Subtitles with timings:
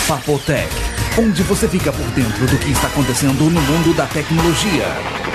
[0.07, 0.73] Papotec,
[1.19, 4.87] onde você fica por dentro do que está acontecendo no mundo da tecnologia.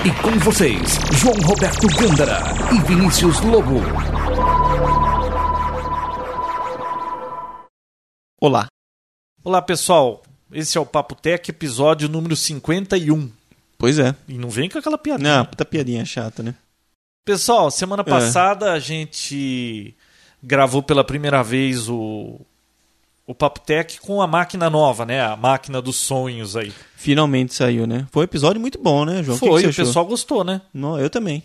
[0.06, 2.40] E com vocês, João Roberto Gândara
[2.74, 3.82] e Vinícius Lobo.
[8.40, 8.68] Olá.
[9.44, 10.24] Olá, pessoal.
[10.52, 13.30] Esse é o Papo Tech, episódio número 51.
[13.78, 14.14] Pois é.
[14.28, 15.38] E não vem com aquela piadinha.
[15.38, 16.54] Não, puta piadinha chata, né?
[17.24, 19.96] Pessoal, semana passada a gente
[20.44, 22.40] gravou pela primeira vez o,
[23.26, 25.22] o Papo Tech com a máquina nova, né?
[25.24, 26.74] A máquina dos sonhos aí.
[26.96, 28.06] Finalmente saiu, né?
[28.12, 29.38] Foi um episódio muito bom, né, João?
[29.38, 30.62] O que Foi, que o pessoal gostou, né?
[30.74, 31.44] Não, eu também.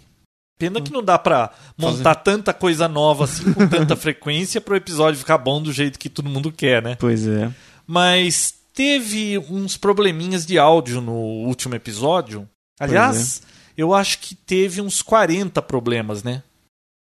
[0.58, 4.76] Pena que não dá pra montar tanta coisa nova assim com tanta frequência para o
[4.76, 6.96] episódio ficar bom do jeito que todo mundo quer, né?
[6.98, 7.52] Pois é.
[7.86, 12.46] Mas teve uns probleminhas de áudio no último episódio.
[12.78, 13.42] Aliás,
[13.74, 16.42] eu acho que teve uns 40 problemas, né?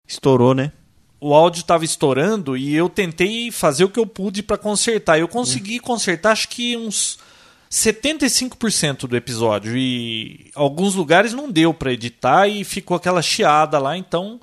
[0.06, 0.72] Estourou, né?
[1.20, 5.20] O áudio estava estourando e eu tentei fazer o que eu pude para consertar.
[5.20, 7.18] Eu consegui consertar acho que uns
[7.70, 13.96] 75% do episódio e alguns lugares não deu para editar e ficou aquela chiada lá,
[13.96, 14.40] então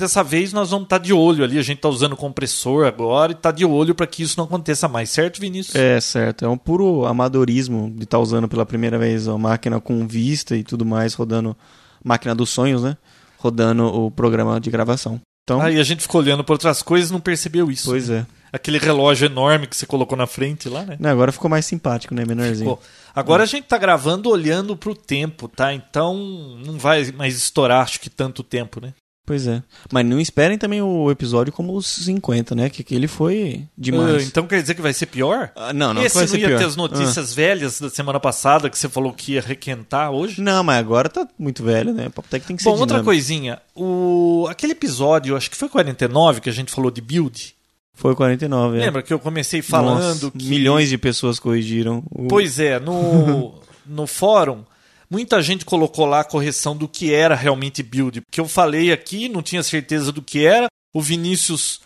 [0.00, 3.34] dessa vez nós vamos estar de olho ali, a gente está usando compressor agora e
[3.34, 5.74] está de olho para que isso não aconteça mais, certo, Vinícius?
[5.76, 6.44] É, certo.
[6.44, 10.64] É um puro amadorismo de estar usando pela primeira vez a máquina com vista e
[10.64, 11.56] tudo mais, rodando
[12.02, 12.96] máquina dos sonhos, né?
[13.38, 15.20] Rodando o programa de gravação.
[15.44, 17.88] Então, Aí a gente ficou olhando para outras coisas e não percebeu isso.
[17.90, 18.26] pois é.
[18.52, 20.96] Aquele relógio enorme que você colocou na frente lá, né?
[20.98, 22.24] Não, agora ficou mais simpático, né?
[22.24, 22.70] Menorzinho.
[22.70, 22.82] Ficou.
[23.14, 25.72] Agora a gente tá gravando olhando pro tempo, tá?
[25.72, 26.16] Então
[26.64, 28.92] não vai mais estourar, acho que tanto tempo, né?
[29.30, 29.62] Pois é.
[29.92, 32.68] Mas não esperem também o episódio como os 50, né?
[32.68, 34.24] Que aquele foi demais.
[34.24, 35.52] Ah, então quer dizer que vai ser pior?
[35.54, 36.58] Ah, não, não, Esse vai não ser ia pior.
[36.58, 40.42] ter as notícias velhas da semana passada que você falou que ia requentar hoje?
[40.42, 42.08] Não, mas agora tá muito velho, né?
[42.08, 43.04] Papotec tem que ser Bom, outra dinâmico.
[43.04, 43.62] coisinha.
[43.72, 44.48] O...
[44.50, 47.54] Aquele episódio, acho que foi 49, que a gente falou de build.
[47.94, 48.80] Foi 49, é.
[48.80, 50.44] Lembra que eu comecei falando Nossa, que...
[50.44, 52.02] milhões de pessoas corrigiram.
[52.10, 52.26] O...
[52.26, 53.54] Pois é, no,
[53.86, 54.64] no fórum,
[55.10, 58.20] muita gente colocou lá a correção do que era realmente build.
[58.22, 60.68] Porque eu falei aqui, não tinha certeza do que era.
[60.94, 61.80] O Vinícius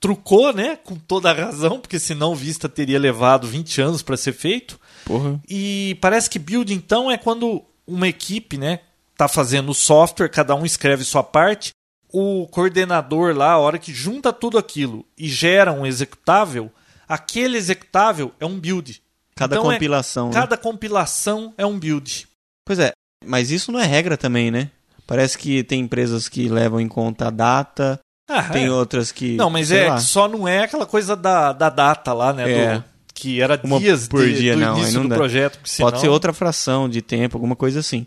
[0.00, 0.76] trucou, né?
[0.76, 4.78] Com toda a razão, porque senão o Vista teria levado 20 anos para ser feito.
[5.04, 5.40] Porra.
[5.48, 8.80] E parece que build, então, é quando uma equipe, né?
[9.16, 11.70] Tá fazendo o software, cada um escreve sua parte.
[12.12, 16.70] O coordenador lá, a hora que junta tudo aquilo e gera um executável,
[17.08, 19.00] aquele executável é um build.
[19.34, 20.26] Cada Então é- compilação.
[20.28, 20.34] né?
[20.34, 22.26] Cada compilação é um build.
[22.66, 22.92] Pois é,
[23.24, 24.70] mas isso não é regra também, né?
[25.06, 28.70] Parece que tem empresas que levam em conta a data, Ah, tem é.
[28.70, 29.36] outras que.
[29.36, 29.96] Não, mas é lá.
[29.96, 32.50] que só não é aquela coisa da, da data lá, né?
[32.50, 32.78] É.
[32.78, 32.84] do-
[33.14, 35.14] que era Uma dias por de- dia, do não, início não do dá.
[35.16, 35.58] projeto.
[35.58, 38.06] porque Pode senão- ser outra fração de tempo, alguma coisa assim.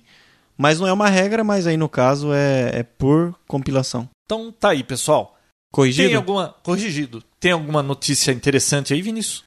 [0.57, 4.09] Mas não é uma regra, mas aí no caso é, é por compilação.
[4.25, 5.37] Então tá aí, pessoal.
[5.72, 6.07] Corrigido?
[6.09, 6.55] Tem alguma.
[6.63, 7.23] Corrigido.
[7.39, 9.43] Tem alguma notícia interessante aí, Vinícius?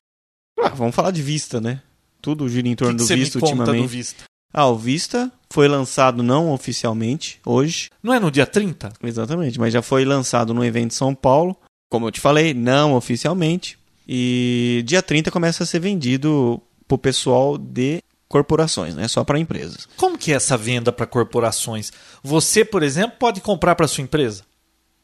[0.61, 1.83] Ah, vamos falar de Vista, né?
[2.23, 4.15] Tudo gira em que, torno que do você me Vista conta ultimamente.
[4.55, 5.25] Do Vista?
[5.25, 7.91] Ah, o foi lançado não oficialmente hoje.
[8.03, 8.93] Não é no dia 30?
[9.03, 11.57] Exatamente, mas já foi lançado no evento em São Paulo,
[11.91, 13.79] como eu te falei, não oficialmente.
[14.07, 19.09] E dia 30 começa a ser vendido pro pessoal de corporações, né?
[19.09, 19.89] Só para empresas.
[19.97, 21.93] Como que é essa venda para corporações?
[22.23, 24.43] Você, por exemplo, pode comprar para sua empresa?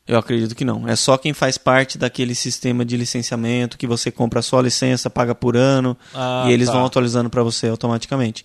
[0.07, 0.87] Eu acredito que não.
[0.87, 5.09] É só quem faz parte daquele sistema de licenciamento que você compra só a licença,
[5.09, 6.75] paga por ano Ah, e eles tá.
[6.75, 8.45] vão atualizando para você automaticamente.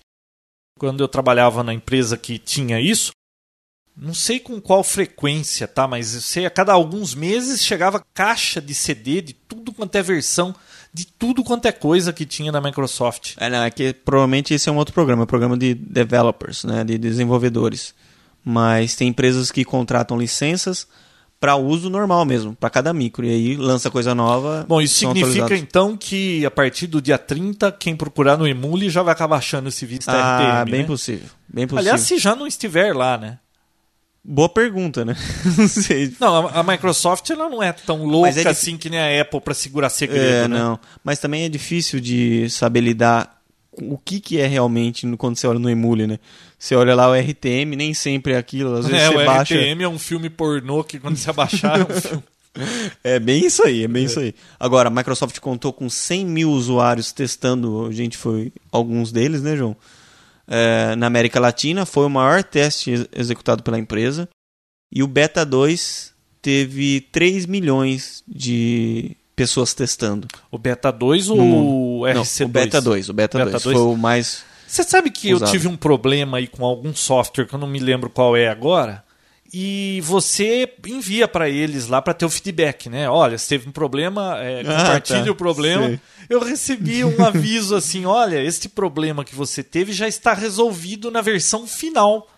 [0.80, 3.12] Quando eu trabalhava na empresa que tinha isso,
[3.94, 5.86] não sei com qual frequência, tá?
[5.86, 10.02] Mas eu sei, a cada alguns meses chegava caixa de CD de tudo quanto é
[10.02, 10.54] versão,
[10.90, 13.34] de tudo quanto é coisa que tinha na Microsoft.
[13.36, 16.64] É, não, é que provavelmente esse é um outro programa, é um programa de developers,
[16.64, 16.82] né?
[16.82, 17.94] De desenvolvedores.
[18.42, 20.88] Mas tem empresas que contratam licenças
[21.40, 23.24] para uso normal mesmo, para cada micro.
[23.24, 24.64] E aí lança coisa nova.
[24.68, 29.02] Bom, isso significa então que a partir do dia 30, quem procurar no Emule já
[29.02, 30.86] vai acabar achando esse Vista Ah, RTM, bem né?
[30.86, 31.28] possível.
[31.48, 31.78] Bem possível.
[31.78, 33.38] Aliás, se já não estiver lá, né?
[34.22, 35.16] Boa pergunta, né?
[35.56, 36.14] Não sei.
[36.20, 39.40] Não, a, a Microsoft ela não é tão louca é assim que nem a Apple
[39.40, 40.58] para segurar segredo, É, né?
[40.58, 40.78] não.
[41.02, 43.40] Mas também é difícil de saber lidar
[43.80, 46.18] o que, que é realmente no- quando você olha no Emule, né?
[46.60, 48.74] Você olha lá o RTM, nem sempre é aquilo.
[48.76, 49.54] Às vezes É, você o baixa.
[49.54, 52.22] RTM é um filme pornô que quando você abaixar é um filme.
[53.02, 54.34] É bem isso aí, é bem isso aí.
[54.58, 59.56] Agora, a Microsoft contou com 100 mil usuários testando, a gente foi alguns deles, né,
[59.56, 59.74] João?
[60.46, 64.28] É, na América Latina, foi o maior teste ex- executado pela empresa.
[64.92, 70.26] E o Beta 2 teve 3 milhões de pessoas testando.
[70.50, 72.06] O Beta 2 ou o mundo.
[72.14, 72.44] Não, RC2?
[72.44, 73.76] o Beta 2, o Beta, Beta 2, 2.
[73.78, 75.48] foi o mais Você sabe que Usado.
[75.48, 78.48] eu tive um problema aí com algum software que eu não me lembro qual é
[78.48, 79.02] agora?
[79.52, 83.10] E você envia para eles lá para ter o feedback, né?
[83.10, 85.30] Olha, se teve um problema, é, Ah, compartilhe tá.
[85.32, 85.86] o problema.
[85.88, 86.00] Sei.
[86.28, 91.20] Eu recebi um aviso assim: olha, este problema que você teve já está resolvido na
[91.20, 92.28] versão final.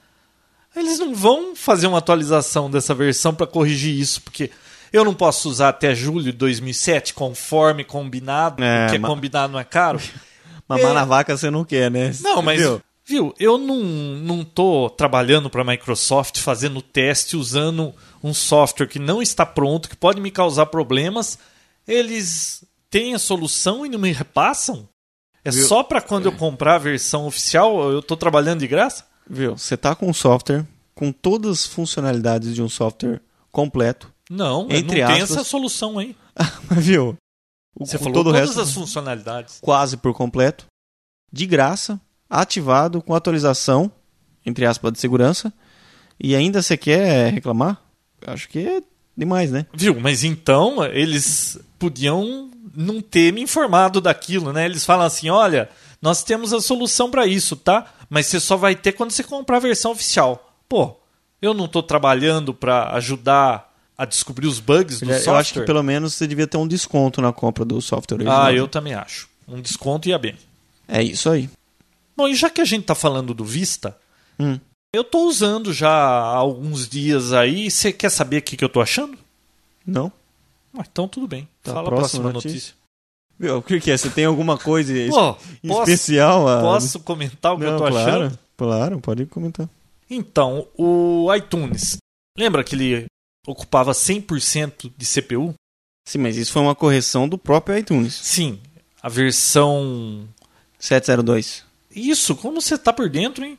[0.74, 4.50] Eles não vão fazer uma atualização dessa versão para corrigir isso, porque
[4.90, 9.60] eu não posso usar até julho de 2007 conforme combinado, É, porque ma- combinado não
[9.60, 10.00] é caro.
[10.76, 10.94] Mamar É.
[10.94, 12.12] na vaca você não quer, né?
[12.20, 12.80] Não, mas Viu?
[13.04, 17.92] viu, eu não, não tô trabalhando para a Microsoft fazendo teste usando
[18.22, 21.38] um software que não está pronto, que pode me causar problemas.
[21.86, 24.88] Eles têm a solução e não me repassam?
[25.44, 25.66] É Viu?
[25.66, 29.04] só para quando eu comprar a versão oficial, eu tô trabalhando de graça?
[29.28, 29.56] Viu?
[29.58, 30.64] Você tá com um software
[30.94, 33.20] com todas as funcionalidades de um software
[33.50, 34.12] completo.
[34.30, 35.30] Não, Entre não tem aspas.
[35.32, 36.14] essa solução aí.
[36.70, 37.16] Viu?
[37.78, 39.58] O- Você falou todas resto as funcionalidades.
[39.60, 40.66] quase por completo,
[41.32, 43.90] de graça, ativado com atualização,
[44.44, 45.52] entre aspas, de segurança.
[46.20, 47.80] E ainda você quer reclamar?
[48.26, 48.82] Acho que é
[49.16, 49.66] demais, né?
[49.74, 49.98] Viu?
[50.00, 54.64] Mas então eles podiam não ter me informado daquilo, né?
[54.66, 55.68] Eles falam assim: olha,
[56.00, 57.86] nós temos a solução para isso, tá?
[58.08, 60.54] Mas você só vai ter quando você comprar a versão oficial.
[60.68, 60.96] Pô,
[61.40, 65.38] eu não tô trabalhando para ajudar a descobrir os bugs do Eu software.
[65.38, 68.42] acho que pelo menos você devia ter um desconto na compra do software original.
[68.42, 69.28] Ah, eu também acho.
[69.46, 70.36] Um desconto ia bem.
[70.88, 71.48] É isso aí.
[72.16, 73.96] Bom, e já que a gente tá falando do Vista,
[74.38, 74.58] Hum.
[74.94, 77.70] eu tô usando já há alguns dias aí.
[77.70, 79.16] Você quer saber o que, que eu tô achando?
[79.86, 80.12] Não?
[80.76, 81.48] Ah, então tudo bem.
[81.62, 82.74] Tá, Fala a próxima próxima notícia.
[83.38, 83.56] notícia.
[83.56, 83.96] O que é?
[83.96, 85.34] Você tem alguma coisa Pô,
[85.68, 86.48] posso, especial?
[86.48, 88.38] a- posso comentar o que Não, eu tô claro, achando?
[88.56, 89.68] Claro, pode comentar.
[90.08, 91.96] Então, o iTunes.
[92.38, 93.06] Lembra que ele
[93.46, 95.54] ocupava 100% de CPU?
[96.04, 98.14] Sim, mas isso foi uma correção do próprio iTunes.
[98.14, 98.58] Sim.
[99.02, 100.26] A versão.
[100.78, 101.64] 702.
[101.94, 103.58] Isso, como você tá por dentro, hein?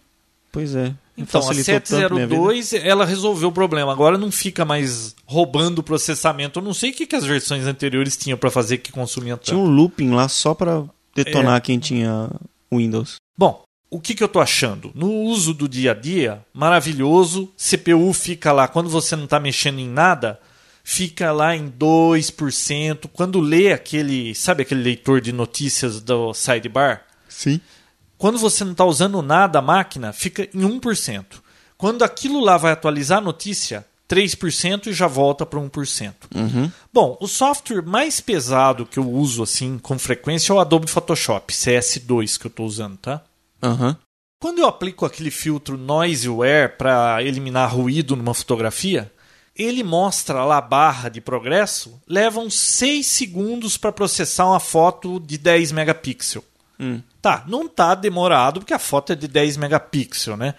[0.52, 0.94] Pois é.
[1.18, 2.42] Então, a Facilitou tanto minha vida.
[2.42, 3.92] 702, ela resolveu o problema.
[3.92, 6.60] Agora não fica mais roubando o processamento.
[6.60, 9.46] Eu não sei o que, que as versões anteriores tinham para fazer que consumia tanto.
[9.46, 10.84] Tinha um looping lá só pra
[11.16, 11.62] detonar É.
[11.62, 12.30] quem tinha
[12.72, 13.16] Windows.
[13.38, 13.64] Bom,
[13.94, 14.92] o que, que eu tô achando?
[14.96, 17.54] No uso do dia a dia, maravilhoso.
[17.56, 20.40] CPU fica lá, quando você não está mexendo em nada,
[20.84, 23.08] fica lá em 2%.
[23.14, 27.04] Quando lê aquele, sabe aquele leitor de notícias do sidebar?
[27.30, 27.62] Sim.
[28.18, 31.26] Quando você não está usando nada a máquina, fica em 1%.
[31.78, 36.14] Quando aquilo lá vai atualizar a notícia, 3% e já volta para 1%.
[36.34, 36.72] Uhum.
[36.92, 41.54] Bom, o software mais pesado que eu uso assim com frequência é o Adobe Photoshop,
[41.54, 43.22] CS2 que eu estou usando, tá?
[43.64, 43.98] Aham.
[44.40, 49.10] Quando eu aplico aquele filtro Noiseware para eliminar ruído numa fotografia,
[49.56, 55.18] ele mostra lá a barra de progresso, leva uns 6 segundos para processar uma foto
[55.20, 56.44] de 10 megapixels.
[56.78, 57.02] Hum.
[57.22, 60.56] Tá, não tá demorado porque a foto é de 10 megapixels, né?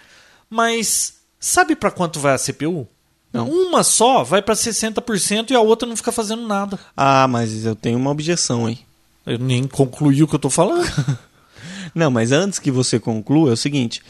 [0.49, 2.89] Mas sabe para quanto vai a CPU?
[3.31, 3.51] Não.
[3.51, 6.79] Uma só vai para 60% e a outra não fica fazendo nada.
[6.97, 8.79] Ah, mas eu tenho uma objeção aí.
[9.27, 10.87] Eu nem concluí o que eu tô falando.
[11.95, 14.03] Não, mas antes que você conclua, é o seguinte: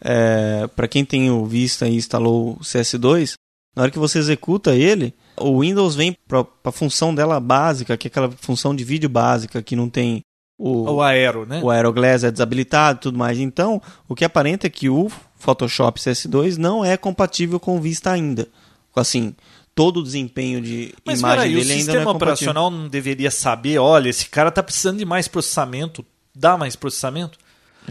[0.00, 3.34] é, para quem tem o Vista e instalou o CS2,
[3.76, 8.08] na hora que você executa ele, o Windows vem para a função dela básica, que
[8.08, 10.22] é aquela função de vídeo básica que não tem
[10.58, 11.60] o, o Aero, né?
[11.62, 13.38] o Aeroglass é desabilitado e tudo mais.
[13.38, 15.08] Então, o que aparenta é que o
[15.38, 18.48] Photoshop CS2 não é compatível com o Vista ainda.
[18.96, 19.36] Assim,
[19.76, 22.32] todo o desempenho de Mas imagem peraí, o dele ainda não é sistema compatível.
[22.34, 26.04] operacional não deveria saber, olha, esse cara tá precisando de mais processamento,
[26.38, 27.38] dá mais processamento?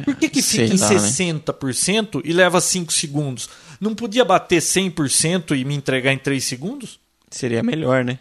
[0.03, 0.97] Por que, que fica Sei em lá, né?
[0.97, 3.49] 60% e leva 5 segundos?
[3.79, 6.99] Não podia bater 100% e me entregar em 3 segundos?
[7.29, 8.19] Seria melhor, né?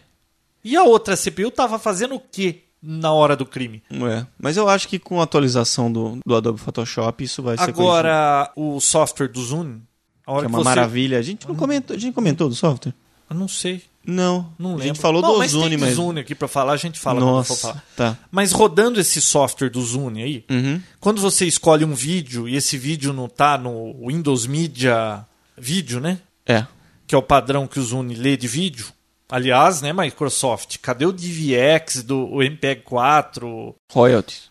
[0.63, 3.81] E a outra CPU tava fazendo o quê na hora do crime?
[3.91, 4.25] É.
[4.39, 7.81] Mas eu acho que com a atualização do, do Adobe Photoshop isso vai ser corrigido.
[7.83, 9.79] Agora, o software do Zoom,
[10.25, 10.69] a hora que é que, uma você...
[10.69, 11.19] maravilha.
[11.19, 12.93] A gente não comentou, a gente comentou do software?
[13.29, 14.53] Eu não sei, Não.
[14.57, 14.87] não a lembro.
[14.87, 17.19] gente falou não, do mas Ozune, tem mas Zune aqui pra falar, a gente fala
[17.19, 17.83] Nossa, falar.
[17.95, 18.17] tá.
[18.31, 20.81] Mas rodando esse software do Zune aí, Uhum.
[20.99, 25.25] Quando você escolhe um vídeo e esse vídeo não tá no Windows Media
[25.57, 26.19] Vídeo, né?
[26.45, 26.65] É.
[27.05, 28.87] Que é o padrão que o Zune lê de vídeo.
[29.29, 33.75] Aliás, né, Microsoft, cadê o DVX do o MPEG 4?
[33.91, 34.43] Royalties.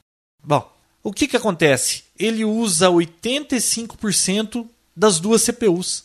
[0.44, 0.70] Bom,
[1.02, 2.04] o que que acontece?
[2.18, 6.04] Ele usa 85% das duas CPUs.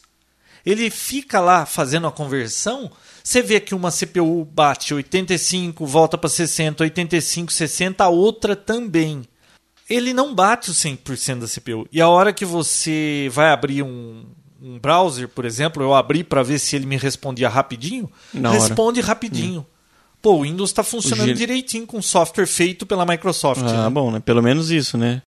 [0.65, 2.91] Ele fica lá fazendo a conversão,
[3.23, 9.23] você vê que uma CPU bate 85, volta para 60, 85, 60, a outra também.
[9.89, 11.87] Ele não bate o 100% da CPU.
[11.91, 14.25] E a hora que você vai abrir um,
[14.61, 18.59] um browser, por exemplo, eu abri para ver se ele me respondia rapidinho, Na hora.
[18.59, 19.65] responde rapidinho.
[20.21, 23.63] Pô, o Windows está funcionando O G- direitinho com software feito pela Microsoft.
[23.65, 23.89] Ah, né?
[23.89, 24.19] bom, né?
[24.19, 25.21] Pelo menos isso, né?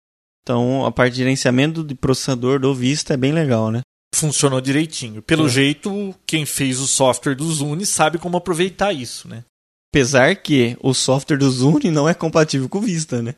[0.43, 3.81] Então a parte de gerenciamento de processador do Vista é bem legal, né?
[4.13, 5.21] Funcionou direitinho.
[5.21, 5.55] Pelo Sim.
[5.55, 9.43] jeito, quem fez o software do Zune sabe como aproveitar isso, né?
[9.93, 13.35] Apesar que o software do Zune não é compatível com o Vista, né?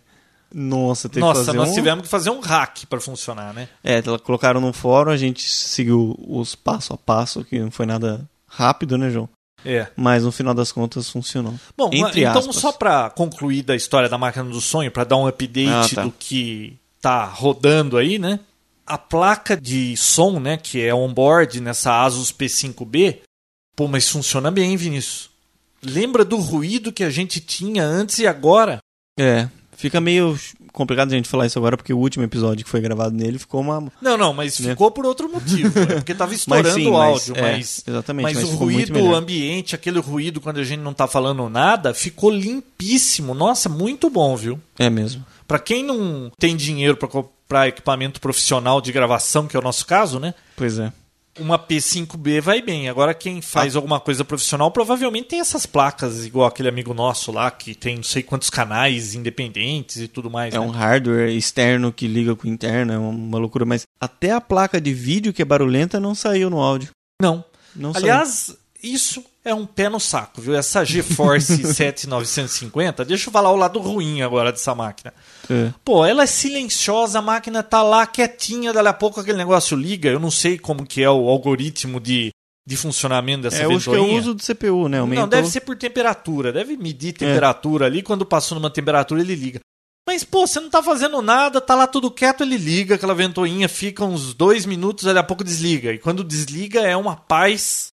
[0.53, 1.73] Nossa, teve que Nossa, fazer nós um...
[1.73, 3.67] tivemos que fazer um hack para funcionar, né?
[3.83, 8.27] É, colocaram no fórum, a gente seguiu os passo a passo, que não foi nada
[8.47, 9.27] rápido, né, João?
[9.65, 9.87] É.
[9.95, 11.55] Mas no final das contas funcionou.
[11.75, 12.55] Bom, Entre então aspas.
[12.57, 16.03] só para concluir da história da máquina do sonho, para dar um update Ah, tá.
[16.03, 18.39] do que tá rodando aí, né?
[18.85, 23.19] A placa de som, né, que é on-board nessa Asus P5B,
[23.75, 25.29] pô, mas funciona bem, Vinícius.
[25.81, 28.79] Lembra do ruído que a gente tinha antes e agora?
[29.19, 30.37] É, fica meio
[30.71, 33.61] complicado a gente falar isso agora, porque o último episódio que foi gravado nele ficou
[33.61, 33.91] uma.
[34.01, 34.71] Não, não, mas Né?
[34.71, 35.95] ficou por outro motivo, né?
[35.97, 39.75] porque tava estourando sim, o mas- áudio, é, mas exatamente, mas, mas o ruído ambiente,
[39.75, 43.33] aquele ruído quando a gente não tá falando nada, ficou limpíssimo.
[43.33, 44.59] Nossa, muito bom, viu?
[44.79, 45.23] É mesmo.
[45.47, 47.07] Pra quem não tem dinheiro pra
[47.43, 50.33] comprar equipamento profissional de gravação, que é o nosso caso, né?
[50.55, 50.91] Pois é.
[51.39, 52.87] Uma P5B vai bem.
[52.87, 57.49] Agora quem faz alguma coisa profissional provavelmente tem essas placas, igual aquele amigo nosso lá,
[57.49, 60.53] que tem não sei quantos canais independentes e tudo mais.
[60.53, 60.65] É né?
[60.65, 64.79] um hardware externo que liga com o interno, é uma loucura, mas até a placa
[64.79, 66.91] de vídeo que é barulhenta não saiu no áudio.
[67.19, 67.43] Não.
[67.75, 68.03] Não saiu.
[68.03, 70.55] Aliás, isso é um pé no saco, viu?
[70.55, 75.13] Essa GeForce 7950, deixa eu falar o lado ruim agora dessa máquina.
[75.49, 75.71] É.
[75.83, 80.09] Pô, ela é silenciosa, a máquina tá lá quietinha, dali a pouco aquele negócio liga.
[80.09, 82.31] Eu não sei como que é o algoritmo de,
[82.65, 84.19] de funcionamento dessa É, eu acho que é o ventoinha.
[84.19, 84.99] uso do CPU, né?
[84.99, 85.23] Aumentou.
[85.23, 86.53] Não, deve ser por temperatura.
[86.53, 88.01] Deve medir temperatura ali.
[88.01, 89.59] Quando passou numa temperatura, ele liga.
[90.07, 93.69] Mas, pô, você não tá fazendo nada, tá lá tudo quieto, ele liga, aquela ventoinha
[93.69, 95.93] fica uns dois minutos, dali a pouco desliga.
[95.93, 97.92] E quando desliga é uma paz.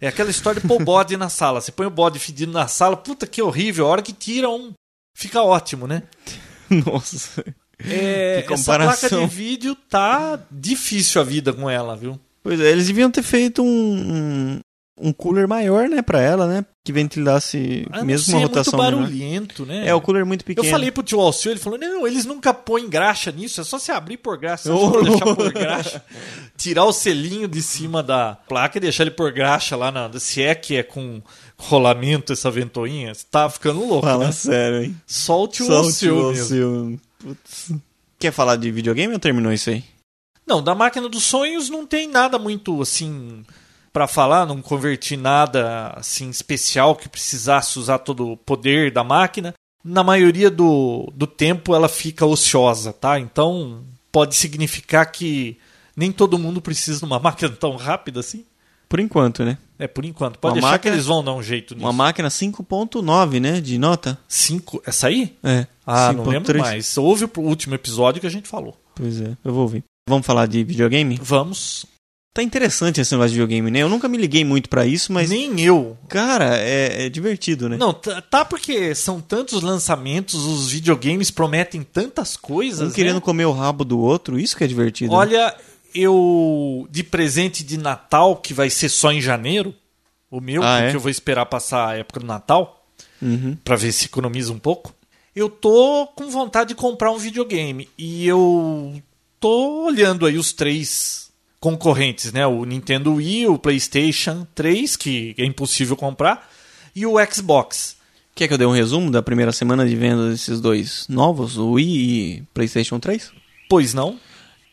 [0.00, 1.60] É aquela história de pôr o bode na sala.
[1.60, 3.86] Você põe o bode fedido na sala, puta que horrível.
[3.86, 4.72] A hora que tira um.
[5.16, 6.02] Fica ótimo, né?
[6.68, 7.42] Nossa.
[7.78, 9.08] É, Que essa comparação.
[9.08, 12.18] placa de vídeo tá difícil a vida com ela, viu?
[12.42, 14.60] Pois é, eles deviam ter feito um, um,
[15.08, 16.64] um cooler maior, né, pra ela, né?
[16.86, 19.88] Que ventilasse Ah, mesmo sei, uma é muito rotação barulhento, né?
[19.88, 20.64] É, o cooler muito pequeno.
[20.64, 23.76] Eu falei pro tio Alceu, ele falou: não, eles nunca põem graxa nisso, é só
[23.76, 26.04] você abrir por graxa, se for deixar por graxa,
[26.56, 30.08] tirar o selinho de cima da placa e deixar ele por graxa lá na.
[30.20, 31.20] Se é que é com
[31.58, 34.30] rolamento essa ventoinha, você tá ficando louco, Fala né?
[34.32, 34.96] sério, hein?
[35.08, 36.26] Só o tio Só o tio.
[36.26, 37.00] Alceu.
[37.18, 37.72] Putz.
[38.16, 39.82] Quer falar de videogame ou terminou isso aí?
[40.46, 43.44] Não, da máquina dos sonhos não tem nada muito assim
[43.96, 49.54] pra falar, não converti nada assim especial que precisasse usar todo o poder da máquina.
[49.82, 53.18] Na maioria do, do tempo ela fica ociosa, tá?
[53.18, 55.56] Então pode significar que
[55.96, 58.44] nem todo mundo precisa de uma máquina tão rápida assim.
[58.86, 59.56] Por enquanto, né?
[59.78, 60.38] É, por enquanto.
[60.38, 61.86] Pode Uma deixar máquina- que eles vão dar um jeito nisso.
[61.86, 63.62] Uma máquina 5.9, né?
[63.62, 64.18] De nota.
[64.28, 65.34] Cinco, essa aí?
[65.42, 65.66] É.
[65.86, 66.58] Ah, não lembro 5.3.
[66.60, 66.98] mais.
[66.98, 68.78] Houve o último episódio que a gente falou.
[68.94, 69.82] Pois é, eu vou ouvir.
[70.06, 71.18] Vamos falar de videogame?
[71.22, 71.86] Vamos.
[72.36, 73.78] Tá interessante esse negócio de videogame, né?
[73.78, 75.96] Eu nunca me liguei muito pra isso, mas, Nem eu.
[76.06, 77.78] cara, é, é divertido, né?
[77.78, 82.90] Não, tá tá porque são tantos lançamentos, os videogames prometem tantas coisas.
[82.90, 83.20] um querendo né?
[83.22, 85.12] comer o rabo do outro, isso que é divertido.
[85.12, 85.16] né?
[85.16, 85.56] Olha,
[85.94, 89.74] eu de presente de Natal, que vai ser só em janeiro,
[90.30, 90.94] o meu, Ah, porque é?
[90.96, 92.86] eu vou esperar passar a época do Natal,
[93.22, 93.56] Uhum.
[93.64, 94.94] pra ver se economiza um pouco.
[95.34, 99.00] Eu tô com vontade de comprar um videogame e eu
[99.40, 101.25] tô olhando aí os três
[101.66, 102.46] concorrentes, né?
[102.46, 106.48] O Nintendo Wii, o PlayStation 3, que é impossível comprar,
[106.94, 107.96] e o Xbox.
[108.36, 111.72] Quer que eu dê um resumo da primeira semana de venda desses dois novos, o
[111.72, 113.32] Wii e PlayStation 3?
[113.68, 114.16] Pois não?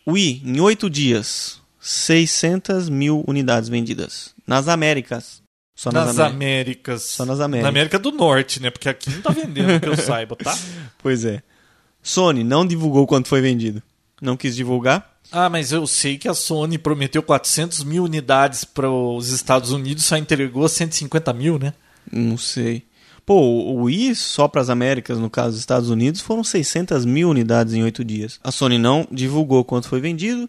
[0.08, 4.36] Wii, em oito dias, 600 mil unidades vendidas.
[4.46, 5.42] Nas Américas.
[5.76, 6.36] Só nas, nas Américas.
[6.36, 7.02] Américas.
[7.02, 7.64] Só nas Américas.
[7.64, 8.70] Na América do Norte, né?
[8.70, 10.56] Porque aqui não tá vendendo, que eu saiba, tá?
[11.00, 11.42] Pois é.
[12.04, 13.82] Sony não divulgou quanto foi vendido.
[14.22, 15.13] Não quis divulgar.
[15.36, 20.06] Ah, mas eu sei que a Sony prometeu 400 mil unidades para os Estados Unidos,
[20.06, 21.74] só entregou 150 mil, né?
[22.12, 22.86] Não sei.
[23.26, 27.32] Pô, o Wii só para as Américas, no caso dos Estados Unidos, foram 600 mil
[27.32, 28.40] unidades em oito dias.
[28.44, 30.48] A Sony não divulgou quanto foi vendido.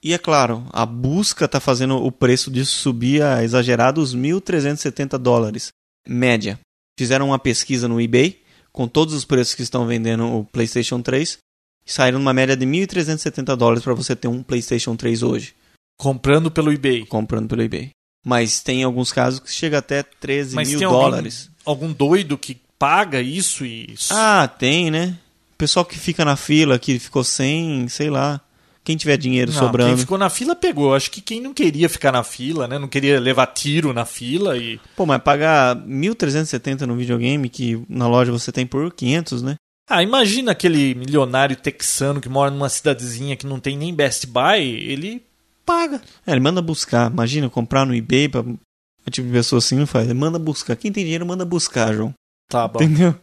[0.00, 5.72] E é claro, a busca está fazendo o preço disso subir a exagerados 1.370 dólares.
[6.06, 6.60] Média.
[6.96, 8.40] Fizeram uma pesquisa no eBay
[8.70, 11.53] com todos os preços que estão vendendo o PlayStation 3 e
[11.86, 15.54] saíram numa média de 1.370 dólares para você ter um PlayStation 3 hoje,
[15.98, 17.06] Comprando pelo eBay.
[17.06, 17.90] comprando pelo eBay.
[18.26, 21.50] Mas tem alguns casos que chega até 13 Mas mil tem dólares.
[21.64, 23.94] Algum, algum doido que paga isso e.
[24.10, 25.16] Ah, tem, né?
[25.58, 28.40] Pessoal que fica na fila, que ficou sem, sei lá.
[28.82, 29.90] Quem tiver dinheiro Não, sobrando.
[29.90, 30.94] Quem ficou na fila pegou.
[30.94, 32.78] Acho que quem não queria ficar na fila, né?
[32.78, 34.78] Não queria levar tiro na fila e.
[34.96, 39.54] Pô, mas pagar 1.370 no videogame que na loja você tem por 500, né?
[39.88, 44.62] Ah, imagina aquele milionário texano que mora numa cidadezinha que não tem nem Best Buy,
[44.62, 45.22] ele
[45.64, 46.00] paga.
[46.26, 47.10] É, ele manda buscar.
[47.10, 48.40] Imagina, comprar no eBay pra.
[48.40, 50.06] O tipo de pessoa assim não faz.
[50.06, 50.76] Ele manda buscar.
[50.76, 52.14] Quem tem dinheiro manda buscar, João.
[52.48, 52.82] Tá bom.
[52.82, 53.14] Entendeu?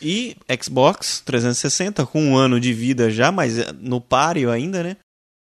[0.00, 4.96] E Xbox 360 com um ano de vida já, mas é, no páreo ainda, né?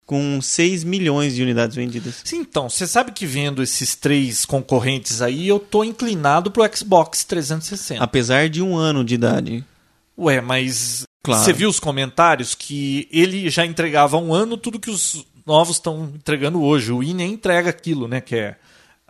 [0.06, 2.22] Com 6 milhões de unidades vendidas.
[2.24, 7.24] Sim, então, você sabe que vendo esses três concorrentes aí, eu tô inclinado pro Xbox
[7.26, 8.04] 360.
[8.04, 9.64] Apesar de um ano de idade.
[10.20, 11.44] Ué, mas Claro.
[11.44, 15.76] você viu os comentários que ele já entregava há um ano tudo que os novos
[15.78, 16.92] estão entregando hoje.
[16.92, 18.22] O Wii nem entrega aquilo, né?
[18.22, 18.56] Que é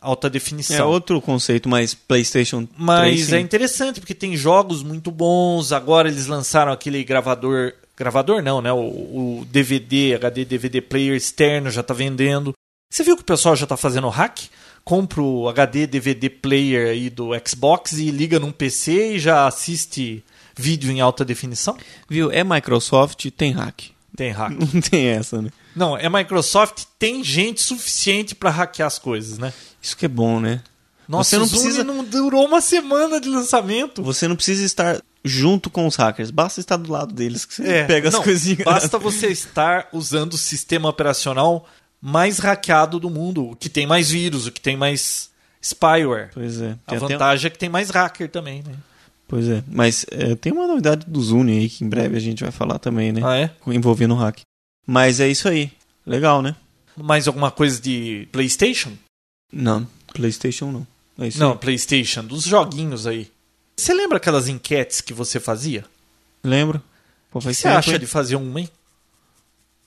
[0.01, 0.89] alta É definição.
[0.89, 2.69] outro conceito, mas PlayStation 3.
[2.77, 3.35] Mas sim.
[3.35, 5.71] é interessante porque tem jogos muito bons.
[5.71, 7.73] Agora eles lançaram aquele gravador.
[7.97, 8.71] Gravador não, né?
[8.71, 8.77] O,
[9.41, 12.53] o DVD, HD DVD player externo já tá vendendo.
[12.91, 14.39] Você viu que o pessoal já tá fazendo hack?
[14.85, 20.23] Compra o HD DVD player aí do Xbox e liga num PC e já assiste
[20.59, 21.77] vídeo em alta definição?
[22.09, 22.31] Viu?
[22.31, 23.81] É Microsoft, tem hack.
[24.15, 24.51] Tem hack.
[24.73, 25.49] Não tem essa, né?
[25.75, 29.53] Não, é Microsoft, tem gente suficiente pra hackear as coisas, né?
[29.81, 30.61] Isso que é bom, né?
[31.07, 34.03] Nossa, Você não precisa- não durou uma semana de lançamento.
[34.03, 37.83] Você não precisa estar junto com os hackers, basta estar do lado deles que você
[37.85, 38.63] pega as É, não, coisinhas.
[38.63, 41.67] Basta você estar usando o sistema operacional
[42.01, 45.29] mais hackeado do mundo, o que tem mais vírus, o que tem mais
[45.61, 46.29] spyware.
[46.33, 46.71] Pois é.
[46.87, 48.73] A até- vantagem é que tem mais hacker também, né?
[49.29, 49.63] Pois é.
[49.67, 52.79] Mas é, tem uma novidade do Zune aí que em breve a gente vai falar
[52.79, 53.21] também, né?
[53.23, 53.51] Ah, é?
[53.67, 54.39] Envolvendo o hack.
[54.85, 55.71] Mas é isso aí.
[56.05, 56.55] Legal, né?
[56.97, 58.91] Mais alguma coisa de PlayStation?
[59.53, 60.87] Não, PlayStation não.
[61.23, 61.57] É isso Não, aí.
[61.59, 63.29] PlayStation, dos joguinhos aí.
[63.77, 65.85] Você lembra aquelas enquetes que você fazia?
[66.43, 66.81] Lembro.
[67.31, 68.69] Pô, O que você acha de fazer uma, hein?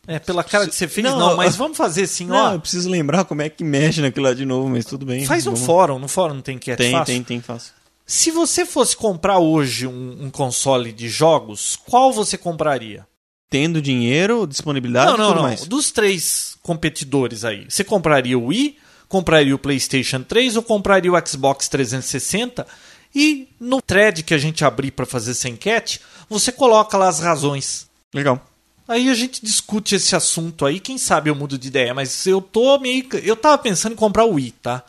[0.06, 2.54] É, pela cara que você fez, não, Não, mas vamos fazer assim, Não, ó.
[2.54, 5.24] eu preciso lembrar como é que mexe naquilo lá de novo, mas tudo bem.
[5.26, 7.14] Faz um Vamos- fórum, no fórum não tem enquete Tem, fácil?
[7.14, 7.72] tem, tem, fácil.
[8.14, 13.06] Se você fosse comprar hoje um, um console de jogos, qual você compraria?
[13.48, 15.42] Tendo dinheiro, disponibilidade não, e não, tudo não.
[15.44, 15.66] mais.
[15.66, 18.76] Dos três competidores aí, você compraria o Wii,
[19.08, 22.66] compraria o PlayStation 3 ou compraria o Xbox 360?
[23.14, 27.18] E no thread que a gente abrir para fazer essa enquete, você coloca lá as
[27.18, 27.88] razões.
[28.12, 28.46] Legal.
[28.86, 32.42] Aí a gente discute esse assunto aí, quem sabe eu mudo de ideia, mas eu
[32.42, 33.08] tô meio.
[33.22, 34.84] Eu tava pensando em comprar o Wii, tá?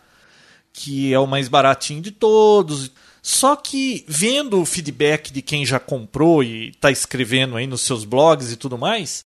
[0.74, 2.92] Que é o mais baratinho de todos.
[3.26, 8.04] Só que vendo o feedback de quem já comprou e tá escrevendo aí nos seus
[8.04, 9.24] blogs e tudo mais,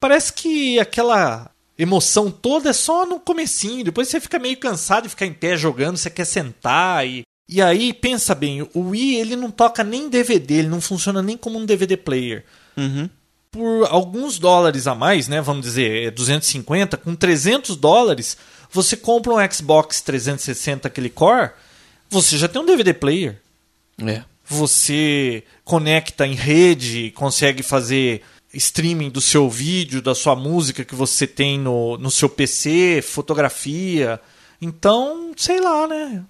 [0.00, 5.10] parece que aquela emoção toda é só no comecinho, depois você fica meio cansado de
[5.10, 9.36] ficar em pé jogando, você quer sentar e e aí pensa bem, o Wii ele
[9.36, 12.42] não toca nem DVD, ele não funciona nem como um DVD player
[12.74, 13.10] Uhum.
[13.50, 15.42] por alguns dólares a mais, né?
[15.42, 18.38] Vamos dizer, é 250, com 300 dólares,
[18.70, 21.50] você compra um Xbox 360 aquele core,
[22.10, 23.40] você já tem um DVD player.
[23.98, 24.22] É.
[24.46, 31.26] Você conecta em rede, consegue fazer streaming do seu vídeo, da sua música que você
[31.26, 34.20] tem no, no seu PC, fotografia.
[34.60, 36.22] Então, sei lá, né?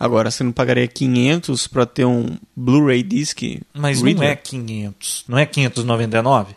[0.00, 3.40] Agora, você não pagaria 500 pra ter um Blu-ray disc?
[3.74, 4.16] Mas reader?
[4.22, 6.54] não é 500, não é 599?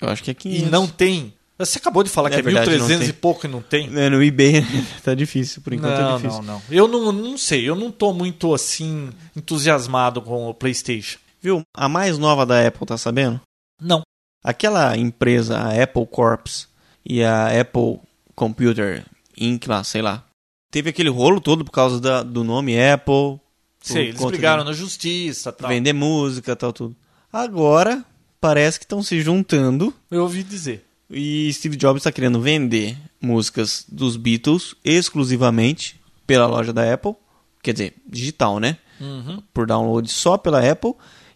[0.00, 0.70] Eu acho que é E 500.
[0.70, 1.33] não tem.
[1.56, 3.86] Você acabou de falar É que é verdade, não 1300 e pouco e não tem.
[3.96, 4.64] É, no eBay
[5.04, 6.42] tá difícil, por enquanto não, é difícil.
[6.42, 6.62] não, não.
[6.70, 11.18] Eu não, não sei, eu não tô muito assim entusiasmado com o PlayStation.
[11.40, 11.62] Viu?
[11.76, 13.40] A mais nova da Apple, tá sabendo?
[13.80, 14.02] Não.
[14.42, 16.68] Aquela empresa, a Apple Corps
[17.04, 18.00] e a Apple
[18.34, 19.04] Computer
[19.36, 20.24] Inc., lá, sei lá.
[20.72, 23.38] Teve aquele rolo todo por causa da- do nome Apple.
[23.80, 25.68] Sei, eles brigaram de na justiça tal.
[25.68, 26.96] Vender música tal, tudo.
[27.32, 28.04] Agora,
[28.40, 30.83] parece que estão se juntando Eu ouvi dizer.
[31.10, 37.14] E Steve Jobs está querendo vender músicas dos Beatles exclusivamente pela loja da Apple.
[37.62, 38.78] Quer dizer, digital, né?
[39.00, 39.42] Uhum.
[39.52, 40.92] por download só pela Apple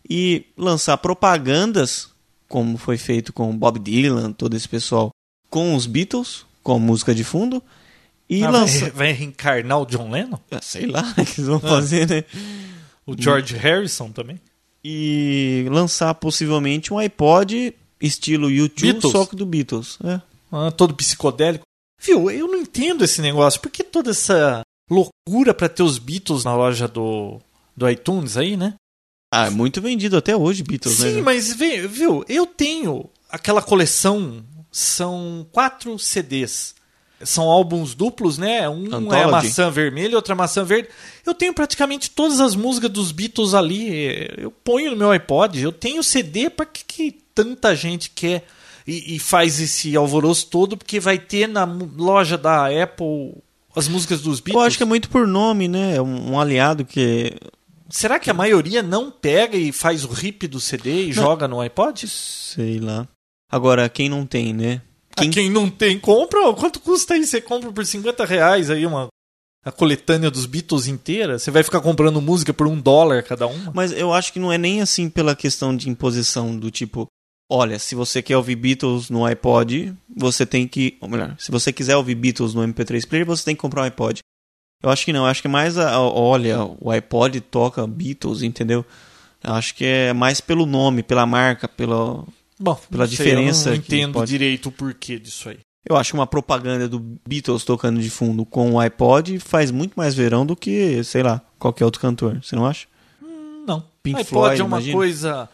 [0.08, 2.08] e lançar propagandas,
[2.48, 5.10] como foi feito com Bob Dylan, todo esse pessoal,
[5.50, 7.60] com os Beatles, com música de fundo,
[8.30, 8.90] e Ah, lançar.
[8.92, 10.38] vai, reencarnar o John Lennon?
[10.52, 12.24] Ah, Sei lá o que eles vão fazer, né?
[13.04, 14.40] O George Harrison também?
[14.84, 19.12] E lançar possivelmente um iPod estilo YouTube, Beatles?
[19.12, 19.98] só que do Beatles.
[20.04, 20.20] É.
[20.50, 21.64] Ah, todo psicodélico.
[22.00, 23.60] Viu, eu não entendo esse negócio.
[23.60, 27.40] Por que toda essa loucura pra ter os Beatles na loja do,
[27.76, 28.74] do iTunes aí, né?
[29.32, 31.22] Ah, é muito vendido até hoje, Beatles, Sim, né?
[31.22, 36.74] mas vê- viu, eu tenho aquela coleção, são quatro CDs.
[37.24, 38.68] São álbuns duplos, né?
[38.68, 39.30] Um é a Anthology.
[39.48, 40.88] maçã vermelha, outra maçã verde.
[41.26, 44.30] Eu tenho praticamente todas as músicas dos Beatles ali.
[44.38, 45.60] Eu ponho no meu iPod.
[45.60, 46.48] Eu tenho CD.
[46.48, 48.44] Para que, que tanta gente quer
[48.84, 50.76] e, e faz esse alvoroço todo?
[50.76, 53.36] Porque vai ter na loja da Apple
[53.76, 54.60] as músicas dos Beatles.
[54.60, 55.94] Eu acho que é muito por nome, né?
[55.96, 57.32] É um, um aliado que
[57.88, 61.60] Será que a maioria não pega e faz o rip do CD e joga no
[61.60, 62.06] iPod?
[62.06, 63.08] Sei lá.
[63.50, 64.82] Agora, quem não tem, né?
[65.16, 65.30] Quem...
[65.30, 66.52] quem não tem, compra.
[66.52, 67.24] Quanto custa aí?
[67.24, 69.08] Você compra por 50 reais aí uma
[69.64, 71.38] a coletânea dos Beatles inteira?
[71.38, 73.72] Você vai ficar comprando música por um dólar cada uma?
[73.74, 77.06] Mas eu acho que não é nem assim pela questão de imposição do tipo,
[77.48, 81.72] olha, se você quer ouvir Beatles no iPod, você tem que, ou melhor, se você
[81.72, 84.20] quiser ouvir Beatles no MP3 player, você tem que comprar um iPod.
[84.82, 87.86] Eu acho que não, eu acho que é mais a, a- olha, o iPod toca
[87.86, 88.84] Beatles, entendeu?
[89.42, 92.24] Eu acho que é mais pelo nome, pela marca, pela
[92.60, 95.58] Bom, Pela sei, diferença eu não entendo pode- direito o porquê disso aí.
[95.88, 99.94] Eu acho que uma propaganda do Beatles tocando de fundo com o iPod faz muito
[99.96, 102.40] mais verão do que, sei lá, qualquer outro cantor.
[102.42, 102.86] Você não acha?
[103.66, 103.82] Não.
[104.02, 104.96] Pink iPod Floyd, é uma imagina.
[104.96, 105.48] coisa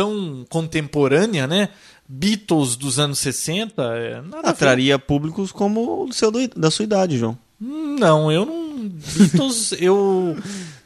[0.00, 1.68] tão contemporânea, né?
[2.08, 4.48] Beatles dos anos 60, é, nada.
[4.48, 7.36] Atraria públicos como o seu, da sua idade, João.
[7.60, 8.88] Não, eu não.
[8.88, 10.36] Beatles, eu.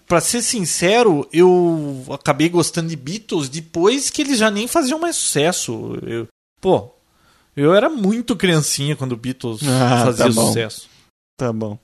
[0.07, 5.16] Pra ser sincero, eu acabei gostando de Beatles depois que eles já nem faziam mais
[5.16, 5.96] sucesso.
[6.03, 6.27] Eu,
[6.61, 6.90] pô,
[7.57, 10.88] eu era muito criancinha quando Beatles Ah, fazia tá sucesso.
[11.38, 11.79] Tá bom.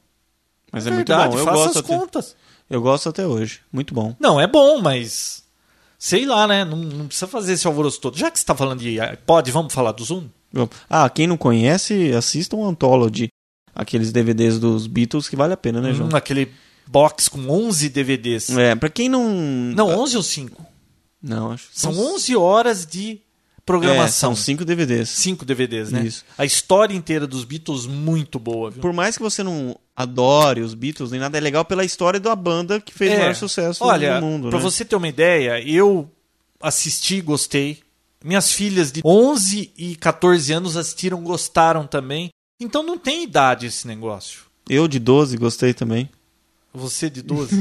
[0.71, 1.39] Mas é, Verdade, muito bom.
[1.39, 2.37] Eu faça gosto, as até, contas.
[2.69, 3.61] eu gosto até hoje.
[3.73, 4.15] Muito bom.
[4.21, 5.43] Não, é bom, mas.
[6.03, 6.65] Sei lá, né?
[6.65, 8.17] Não, não precisa fazer esse alvoroço todo.
[8.17, 10.29] Já que você tá falando de iPod, vamos falar do Zoom?
[10.89, 13.29] Ah, quem não conhece, assista um Anthology.
[13.75, 16.09] Aqueles DVDs dos Beatles que vale a pena, né, João?
[16.09, 16.51] Hum, aquele
[16.87, 18.49] box com 11 DVDs.
[18.57, 19.29] É, pra quem não.
[19.29, 20.67] Não, 11 ou 5?
[21.23, 21.69] Não, acho.
[21.71, 23.21] São 11 horas de
[23.71, 24.35] É, programação.
[24.35, 25.09] são cinco DVDs.
[25.09, 26.03] Cinco DVDs, né?
[26.03, 26.25] Isso.
[26.37, 28.81] A história inteira dos Beatles, muito boa, viu?
[28.81, 32.35] Por mais que você não adore os Beatles nem nada, é legal pela história da
[32.35, 33.87] banda que fez o maior sucesso É.
[33.87, 34.49] Olha, no mundo.
[34.49, 34.65] pra né?
[34.65, 36.11] você ter uma ideia, eu
[36.61, 37.79] assisti, gostei.
[38.23, 42.31] Minhas filhas de 11 e 14 anos assistiram, gostaram também.
[42.61, 44.43] Então não tem idade esse negócio.
[44.69, 46.09] Eu de 12 gostei também.
[46.73, 47.57] Você de 12.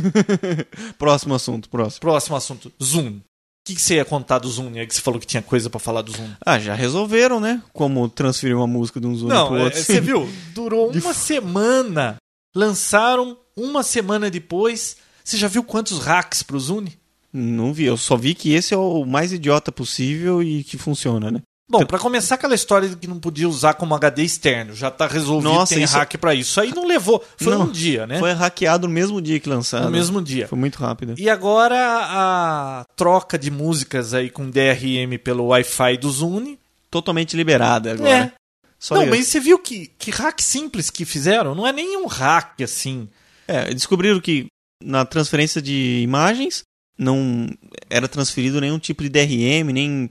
[1.00, 2.02] Próximo assunto, próximo.
[2.02, 3.19] Próximo assunto, Zoom.
[3.63, 4.76] O que, que você ia contar do Zoom?
[4.76, 6.28] É que você falou que tinha coisa pra falar do Zoom.
[6.43, 7.62] Ah, já resolveram, né?
[7.72, 9.80] Como transferir uma música de um Não, pro é, outro.
[9.80, 10.28] você viu?
[10.56, 12.15] Durou uma semana.
[12.56, 14.98] Lançaram uma semana depois.
[15.24, 16.98] Você já viu quantos hacks pro Zune?
[17.32, 21.30] Não vi, eu só vi que esse é o mais idiota possível e que funciona,
[21.30, 21.41] né?
[21.69, 25.05] Bom, pra começar aquela história de que não podia usar como HD externo, já tá
[25.05, 26.60] resolvido, Nossa, tem isso- hack pra isso.
[26.60, 28.17] Aí não levou, foi Não, um dia, né?
[28.17, 29.86] Foi hackeado no mesmo dia que lançaram.
[29.86, 30.47] no mesmo dia.
[30.47, 31.13] Foi muito rápido.
[31.17, 36.58] E agora a troca de músicas aí com DRM pelo Wi-Fi do Zune.
[36.89, 38.10] Totalmente liberada agora.
[38.10, 38.32] É.
[38.79, 39.12] Só não, isso.
[39.12, 41.53] mas você viu que, que hack simples que fizeram?
[41.53, 43.08] Não é nenhum hack assim.
[43.47, 44.47] É, descobriram que
[44.84, 46.63] na transferência de imagens
[46.97, 47.47] não
[47.89, 50.10] era transferido nenhum tipo de DRM, nem,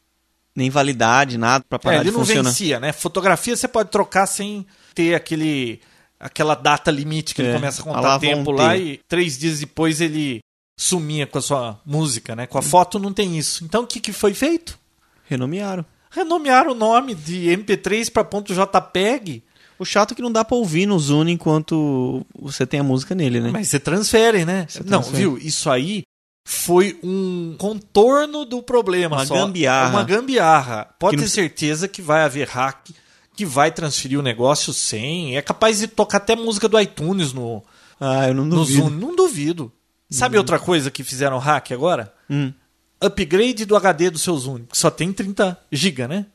[0.59, 2.51] nem validade, nada pra parar É, ele de não funcionar.
[2.51, 2.93] vencia, né?
[2.93, 5.81] Fotografia você pode trocar sem ter aquele
[6.21, 9.39] aquela data limite que ele É, começa a a contar vão tempo lá e três
[9.39, 10.41] dias depois ele
[10.77, 12.47] sumia com a sua música, né?
[12.47, 13.65] Com a foto não tem isso.
[13.65, 14.79] Então o que, que foi feito?
[15.25, 15.85] Renomearam.
[16.11, 19.43] Renomearam o nome de MP3 para .jpeg,
[19.79, 23.15] O chato é que não dá pra ouvir no Zune enquanto você tem a música
[23.15, 23.51] nele, né?
[23.53, 24.67] mas você transfere, né?
[24.69, 25.17] Você não, transfere.
[25.19, 25.39] viu?
[25.39, 26.03] Isso aí
[26.51, 29.35] foi um contorno do problema Uma só.
[29.35, 29.91] gambiarra.
[29.91, 30.89] Uma gambiarra.
[30.99, 32.89] Pode Que ter não- certeza que vai haver hack
[33.37, 35.37] que vai transferir o negócio sem.
[35.37, 37.63] É capaz de tocar até música do iTunes no,
[38.01, 38.81] Ah, eu não duvido.
[38.81, 38.91] Zoom.
[38.91, 39.71] Não duvido.
[40.11, 42.15] Sabe outra coisa que fizeram hack agora?
[42.31, 42.51] Hum.
[42.99, 46.27] Upgrade do HD do seu Zoom, que só tem 30 GB, né?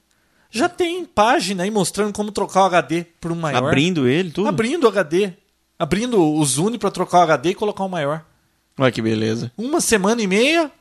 [0.52, 3.64] Já tem página aí mostrando como trocar o HD por um maior.
[3.64, 4.48] Abrindo ele, tudo?
[4.48, 5.34] Abrindo o HD.
[5.80, 8.24] Abrindo o Zune para trocar o HD e colocar o maior.
[8.78, 9.52] Olha que beleza.
[9.58, 10.72] Uma semana e meia.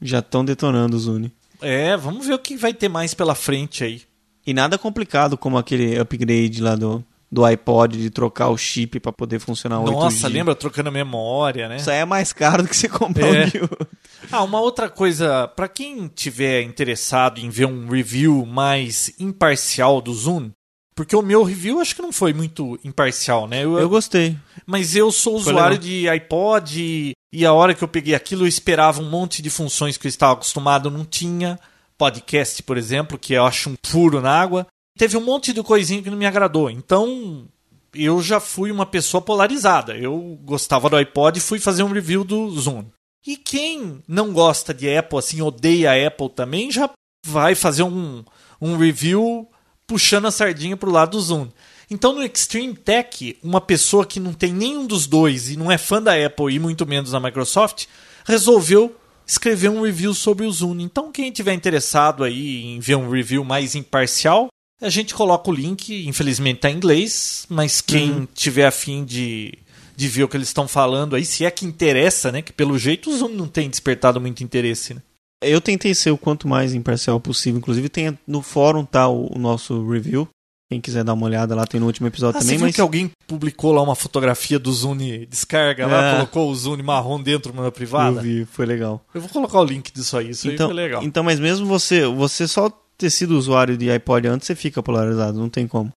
[0.00, 1.32] Já estão detonando o Zune.
[1.60, 4.02] É, vamos ver o que vai ter mais pela frente aí.
[4.46, 9.10] E nada complicado como aquele upgrade lá do, do iPod de trocar o chip pra
[9.12, 9.90] poder funcionar 8G.
[9.92, 11.76] Nossa, lembra trocando a memória, né?
[11.76, 13.44] Isso aí é mais caro do que você comprar É.
[13.44, 13.88] um de outro.
[14.30, 20.12] Ah, uma outra coisa, pra quem tiver interessado em ver um review mais imparcial do
[20.12, 20.50] Zoom,
[20.96, 23.62] porque o meu review acho que não foi muito imparcial, né?
[23.64, 24.36] Eu- Eu gostei.
[24.66, 25.84] mas eu sou Foi usuário legal.
[25.86, 29.50] de iPod e, e a hora que eu peguei aquilo eu esperava um monte de
[29.50, 31.60] funções que eu estava acostumado, não tinha.
[31.98, 34.66] Podcast, por exemplo, que eu acho um furo na água.
[34.98, 36.70] Teve um monte de coisinha que não me agradou.
[36.70, 37.46] Então,
[37.94, 39.96] eu já fui uma pessoa polarizada.
[39.96, 42.84] Eu gostava do iPod e fui fazer um review do Zoom.
[43.26, 46.88] E quem não gosta de Apple, assim, odeia a Apple também, já
[47.26, 48.22] vai fazer um,
[48.60, 49.48] um review
[49.86, 51.48] puxando a sardinha pro lado do Zoom.
[51.90, 55.78] Então no Extreme Tech, uma pessoa que não tem nenhum dos dois e não é
[55.78, 57.86] fã da Apple e muito menos da Microsoft,
[58.24, 58.94] resolveu
[59.26, 60.80] escrever um review sobre o Zoom.
[60.80, 64.48] Então quem tiver interessado aí em ver um review mais imparcial,
[64.80, 69.54] a gente coloca o link, infelizmente está em inglês, mas quem tiver afim de,
[69.96, 72.42] de ver o que eles estão falando aí, se é que interessa, né?
[72.42, 75.02] Que pelo jeito o Zoom não tem despertado muito interesse, né?
[75.42, 77.58] Eu tentei ser o quanto mais imparcial possível.
[77.58, 80.28] Inclusive tem no fórum tá o, o nosso review.
[80.68, 82.54] Quem quiser dar uma olhada lá, tem no último episódio Ah, também.
[82.54, 86.14] você viu Mas que alguém publicou lá uma fotografia do Zune descarga lá, É.
[86.16, 88.20] colocou o Zune marrom dentro de uma eu privada?
[88.20, 89.00] vi, foi legal.
[89.14, 91.02] Eu vou colocar o link disso aí, isso então, aí foi legal.
[91.04, 92.68] então, mas mesmo você, você só
[92.98, 95.92] ter sido usuário de iPod antes, você fica polarizado, não tem como.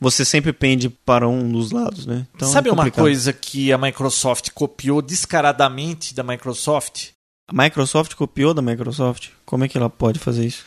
[0.00, 2.24] Você sempre pende para um dos lados, né?
[2.36, 7.08] Então, Sabe é uma coisa que a Microsoft copiou descaradamente da Microsoft?
[7.48, 9.30] A Microsoft copiou da Microsoft?
[9.44, 10.64] Como é que ela pode fazer isso?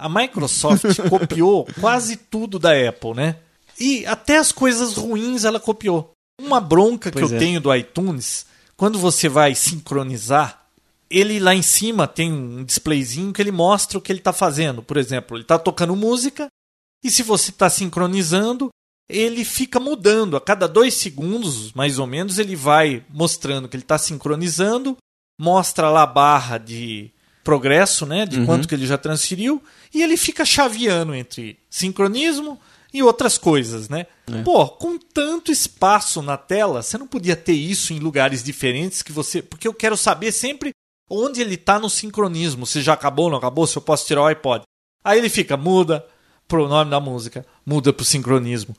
[0.00, 3.36] A Microsoft copiou quase tudo da Apple, né?
[3.78, 6.12] E até as coisas ruins ela copiou.
[6.40, 7.40] Uma bronca que Pois eu é.
[7.40, 10.66] tenho do iTunes, quando você vai sincronizar,
[11.10, 14.82] ele lá em cima tem um displayzinho que ele mostra o que ele está fazendo.
[14.82, 16.48] Por exemplo, ele está tocando música
[17.04, 18.70] e se você está sincronizando,
[19.08, 20.36] ele fica mudando.
[20.36, 24.96] A cada dois segundos, mais ou menos, ele vai mostrando que ele está sincronizando,
[25.38, 27.10] mostra lá a barra de
[27.44, 28.24] progresso, né?
[28.26, 28.46] De Uhum.
[28.46, 32.58] quanto que ele já transferiu, e ele fica chaveando entre sincronismo
[32.94, 34.06] e outras coisas, né?
[34.32, 34.42] É.
[34.42, 39.10] Pô, com tanto espaço na tela, você não podia ter isso em lugares diferentes que
[39.12, 39.42] você.
[39.42, 40.70] Porque eu quero saber sempre
[41.10, 42.66] onde ele tá no sincronismo.
[42.66, 44.62] Se já acabou, não acabou, se eu posso tirar o iPod.
[45.04, 46.06] Aí ele fica, muda
[46.46, 48.76] pro nome da música, muda pro sincronismo.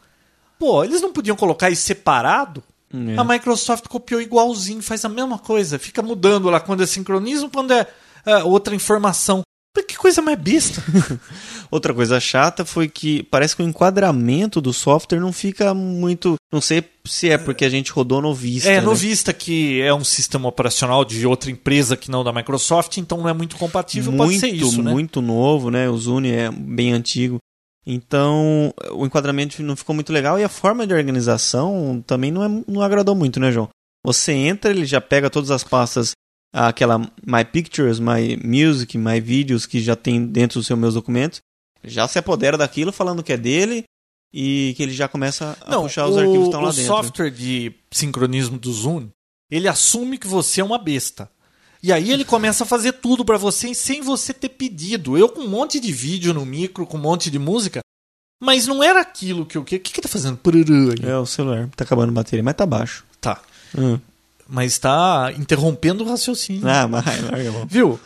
[0.58, 2.64] Pô, eles não podiam colocar isso separado?
[2.94, 3.18] É.
[3.18, 5.80] A Microsoft copiou igualzinho, faz a mesma coisa.
[5.80, 7.88] Fica mudando lá quando é sincronismo, quando é,
[8.26, 9.42] é, outra informação.
[9.76, 10.84] Mas Que coisa mais besta.
[11.72, 16.36] Outra coisa chata foi que parece que o enquadramento do software não fica muito.
[16.52, 18.70] Não sei se é porque a gente rodou no Vista.
[18.70, 18.82] é, né?
[18.82, 23.18] no Vista que é um sistema operacional de outra empresa que não da Microsoft, então
[23.18, 24.92] não é muito compatível, muito, pode ser isso, né?
[24.92, 25.90] muito novo, né?
[25.90, 27.40] O Zune é bem antigo.
[27.86, 32.64] Então, o enquadramento não ficou muito legal e a forma de organização também não, é,
[32.68, 33.70] não agradou muito, né, João?
[34.06, 36.12] Você entra, ele já pega todas as pastas,
[36.54, 41.42] aquela My Pictures, My Music, My Videos que já tem dentro dos seus meus documentos,
[41.84, 43.84] já se apodera daquilo falando que é dele
[44.34, 46.74] e que ele já começa a Não, puxar os o, arquivos que estão lá o
[46.74, 46.88] dentro.
[46.88, 49.10] software de sincronismo do Zoom,
[49.52, 51.30] ele assume que você é uma besta.
[51.84, 55.18] E aí ele começa a fazer tudo pra você sem você ter pedido.
[55.18, 57.82] Eu com um monte de vídeo no micro, com um monte de música,
[58.42, 59.64] mas não era aquilo que eu...
[59.64, 60.38] O que, que tá fazendo?
[61.06, 63.04] É o celular, tá acabando a bateria, mas tá baixo.
[63.20, 63.42] Tá.
[63.78, 64.00] Hum.
[64.48, 66.68] Mas tá interrompendo o raciocínio.
[66.68, 67.66] Ah, mas larga a mão.
[67.66, 68.00] Viu?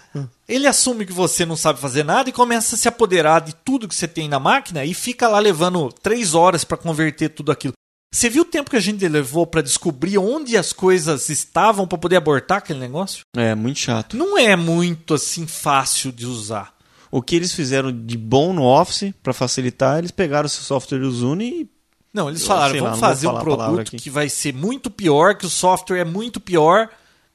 [0.50, 3.88] Ele assume que você não sabe fazer nada e começa a se apoderar de tudo
[3.88, 7.74] que você tem na máquina e fica lá levando três horas pra converter tudo aquilo.
[8.12, 11.98] Você viu o tempo que a gente levou pra descobrir onde as coisas estavam pra
[11.98, 13.22] poder abortar aquele negócio?
[13.36, 14.15] É, muito chato.
[14.15, 16.74] Não é muito assim fácil de usar.
[17.12, 21.12] O que eles fizeram de bom no Office para facilitar, eles pegaram o software do
[21.12, 21.70] Zune e
[22.13, 25.50] Não, eles falaram, lá, vamos fazer um produto que vai ser muito pior, que o
[25.50, 26.89] software é muito pior,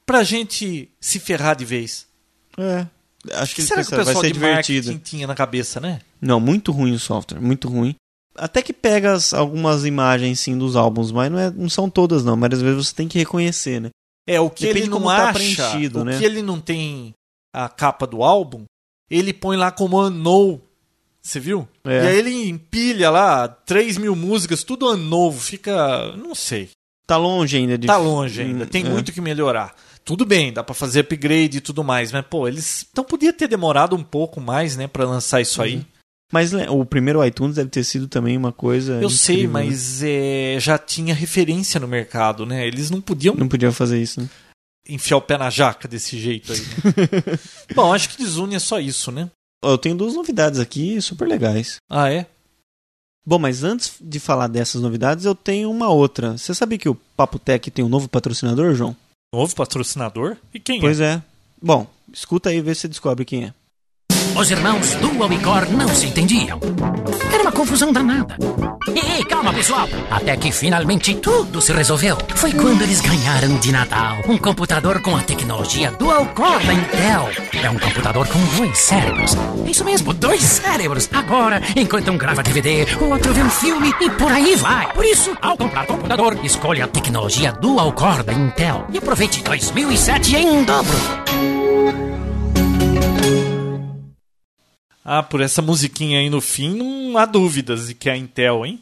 [0.04, 2.06] pra gente se ferrar de vez.
[2.58, 2.86] é,
[3.34, 4.86] acho que que será que o pensaram, vai pessoal ser de divertido.
[4.88, 6.00] marketing tinha na cabeça, né?
[6.20, 7.94] Não, muito ruim o software, muito ruim.
[8.34, 12.24] Até que pega as- algumas imagens sim dos álbuns, mas não, é, não são todas
[12.24, 13.90] não, mas às vezes você tem que reconhecer, né?
[14.26, 16.18] É, o que Depende ele não tá acha, preenchido, o né?
[16.18, 17.12] que ele não tem
[17.54, 18.64] a capa do álbum,
[19.10, 20.60] ele põe lá como unknown.
[21.20, 21.68] Você viu?
[21.84, 22.04] É.
[22.04, 25.32] E aí ele empilha lá 3 mil músicas, tudo unknown.
[25.32, 26.16] Fica.
[26.16, 26.70] Não sei.
[27.06, 28.66] Tá longe ainda de Tá longe ainda.
[28.66, 28.88] Tem É.
[28.88, 29.74] muito que melhorar.
[30.04, 32.86] Tudo bem, dá pra fazer upgrade e tudo mais, mas pô, eles.
[32.90, 35.76] Então podia ter demorado um pouco mais, né, pra lançar isso aí.
[35.76, 35.84] Uhum.
[36.32, 39.66] Mas né, o primeiro iTunes deve ter sido também uma coisa Eu sei, incrível, né?
[39.66, 42.66] mas é, já tinha referência no mercado, né?
[42.66, 44.28] Eles não podiam não podia fazer isso, né?
[44.88, 46.58] enfiar o pé na jaca desse jeito aí.
[46.58, 47.38] né?
[47.74, 49.30] Bom, acho que desune é só isso, né?
[49.62, 51.76] Eu tenho duas novidades aqui super legais.
[51.88, 52.26] Ah, é?
[53.24, 56.36] Bom, mas antes de falar dessas novidades, eu tenho uma outra.
[56.36, 58.96] Você sabia que o Papo Tech tem um novo patrocinador, João?
[59.32, 60.36] Novo patrocinador?
[60.52, 61.12] E quem Pois é?
[61.12, 61.22] é.
[61.62, 63.54] Bom, escuta aí e vê se você descobre quem é.
[64.34, 66.58] Os irmãos Dual e Cor não se entendiam.
[67.32, 68.36] Era uma confusão danada.
[68.88, 69.88] Ei, calma, pessoal.
[70.10, 72.16] Até que finalmente tudo se resolveu.
[72.34, 77.28] Foi quando eles ganharam de Natal um computador com a tecnologia Dual Core da Intel.
[77.62, 79.36] É um computador com dois cérebros.
[79.66, 81.08] Isso mesmo, dois cérebros.
[81.12, 84.92] Agora, enquanto um grava DVD, o outro vê um filme e por aí vai.
[84.92, 90.36] Por isso, ao comprar computador, escolha a tecnologia Dual Core da Intel e aproveite 2007
[90.36, 90.96] em dobro.
[95.04, 98.64] Ah, por essa musiquinha aí no fim, não há dúvidas de que é a Intel,
[98.64, 98.80] hein?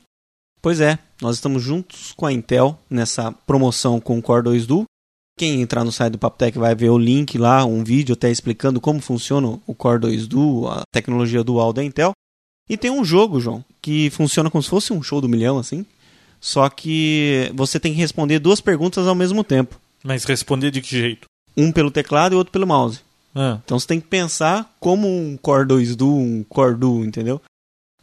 [0.61, 4.85] Pois é, nós estamos juntos com a Intel nessa promoção com o Core 2 Duo.
[5.39, 8.79] Quem entrar no site do Papotec vai ver o link lá, um vídeo até explicando
[8.81, 12.13] como funciona o Core 2 Duo, a tecnologia dual da Intel.
[12.69, 15.87] E tem um jogo, João, que funciona como se fosse um show do milhão, assim.
[16.41, 19.81] Só que você tem que responder duas perguntas ao mesmo tempo.
[20.05, 21.27] Mas responder de que jeito?
[21.57, 23.01] Um pelo teclado e outro pelo mouse.
[23.35, 23.59] Ah.
[23.65, 27.41] Então você tem que pensar como um Core 2 Duo, um Core Duo, entendeu?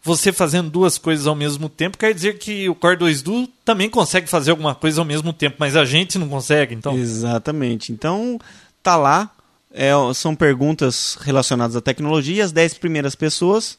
[0.01, 3.89] Você fazendo duas coisas ao mesmo tempo quer dizer que o Core 2 Duo também
[3.89, 6.97] consegue fazer alguma coisa ao mesmo tempo, mas a gente não consegue, então.
[6.97, 7.91] Exatamente.
[7.91, 8.39] Então,
[8.81, 9.31] tá lá.
[9.73, 12.43] É, são perguntas relacionadas à tecnologia.
[12.43, 13.77] As 10 primeiras pessoas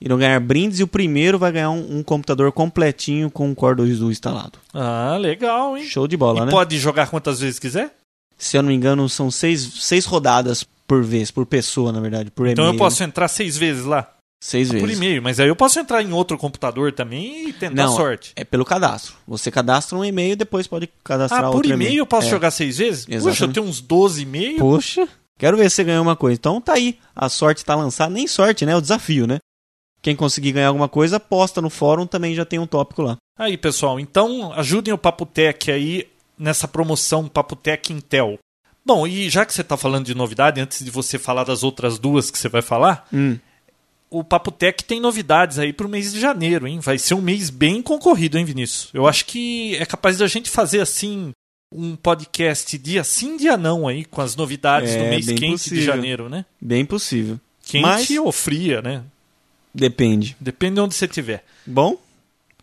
[0.00, 3.76] irão ganhar brindes e o primeiro vai ganhar um, um computador completinho com o Core
[3.76, 4.58] 2 Duo instalado.
[4.74, 5.84] Ah, legal, hein?
[5.84, 6.50] Show de bola, e né?
[6.50, 7.94] pode jogar quantas vezes quiser?
[8.36, 12.30] Se eu não me engano, são seis, seis rodadas por vez, por pessoa, na verdade,
[12.32, 12.74] por Então e-mail.
[12.74, 14.10] eu posso entrar seis vezes lá?
[14.42, 14.86] Seis vezes.
[14.86, 18.32] Por e-mail, mas aí eu posso entrar em outro computador também e tentar Não, sorte.
[18.36, 19.14] é pelo cadastro.
[19.26, 22.30] Você cadastra um e-mail e depois pode cadastrar Ah, por outro e-mail eu posso É.
[22.30, 23.04] jogar seis vezes?
[23.04, 23.54] Puxa, eu Exatamente.
[23.54, 24.58] tenho uns 12 e-mails.
[24.60, 26.36] Poxa, quero ver se você ganhou uma coisa.
[26.38, 28.14] Então tá aí, a sorte tá lançada.
[28.14, 28.72] Nem sorte, né?
[28.72, 29.38] É o desafio, né?
[30.00, 33.16] Quem conseguir ganhar alguma coisa, posta no fórum, também já tem um tópico lá.
[33.36, 36.06] Aí, pessoal, então ajudem o Papotec aí
[36.38, 38.38] nessa promoção Papotec Intel.
[38.88, 41.98] Bom, e já que você está falando de novidade, antes de você falar das outras
[41.98, 43.36] duas que você vai falar, Hum.
[44.10, 46.80] o Papotec tem novidades aí para o mês de janeiro, hein?
[46.80, 48.88] Vai ser um mês bem concorrido, hein, Vinícius?
[48.94, 51.32] Eu acho que é capaz da gente fazer assim
[51.70, 55.78] um podcast dia sim, dia não aí, com as novidades É, do mês quente possível.
[55.80, 56.46] de janeiro, né?
[56.58, 57.38] Bem possível.
[57.62, 59.02] Quente Mas- ou fria, né?
[59.74, 60.34] Depende.
[60.40, 61.44] Depende de onde você estiver.
[61.66, 61.98] Bom,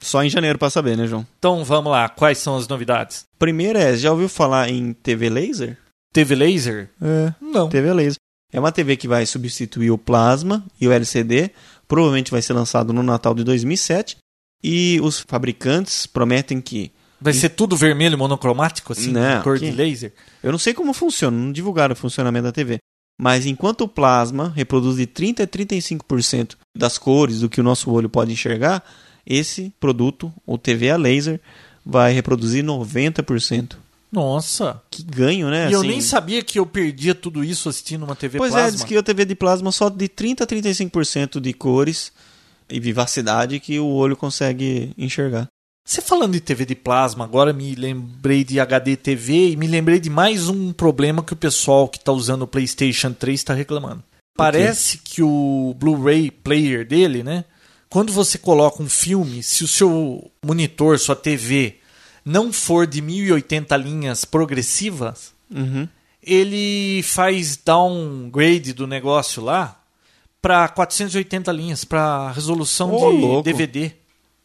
[0.01, 1.25] só em janeiro pra saber, né, João?
[1.37, 3.27] Então vamos lá, quais são as novidades?
[3.37, 5.77] Primeiro é, já ouviu falar em TV laser?
[6.15, 6.89] TV laser?
[7.01, 7.33] É.
[7.41, 7.67] Não.
[7.69, 8.15] TV laser.
[8.53, 11.51] É uma TV que vai substituir o plasma e o LCD.
[11.87, 14.17] Provavelmente vai ser lançado no Natal de 2007.
[14.63, 19.75] E os fabricantes prometem que Vai ser tudo vermelho monocromático, assim, Não, cor que- de
[19.75, 20.13] laser?
[20.43, 22.77] Eu não sei como funciona, não divulgaram o funcionamento da TV.
[23.19, 27.89] Mas enquanto o plasma reproduz de 30 a 35% das cores do que o nosso
[27.89, 28.83] olho pode enxergar,
[29.25, 31.39] esse produto, o TV a laser,
[31.85, 33.77] vai reproduzir 90%.
[34.15, 34.81] Nossa.
[34.89, 35.69] Que ganho, né?
[35.69, 38.69] e eu Assim, nem sabia que eu perdia tudo isso assistindo uma TV Pois plasma.
[38.69, 42.11] é, diz que a TV de plasma só de 30 a 35% de cores
[42.69, 45.47] e vivacidade que o olho consegue enxergar.
[45.87, 49.99] Você falando de TV de plasma, agora me lembrei de HD TV e me lembrei
[49.99, 54.01] de mais um problema que o pessoal que está usando o PlayStation 3 está reclamando.
[54.35, 57.45] Parece que o Blu-ray player dele, né?
[57.87, 61.75] Quando você coloca um filme, se o seu monitor, sua TV,
[62.25, 65.87] não for de 1080 linhas progressivas, Uhum.
[66.23, 69.79] ele faz downgrade do negócio lá
[70.41, 73.43] para 480 linhas, para resolução Ô, de louco.
[73.43, 73.91] DVD.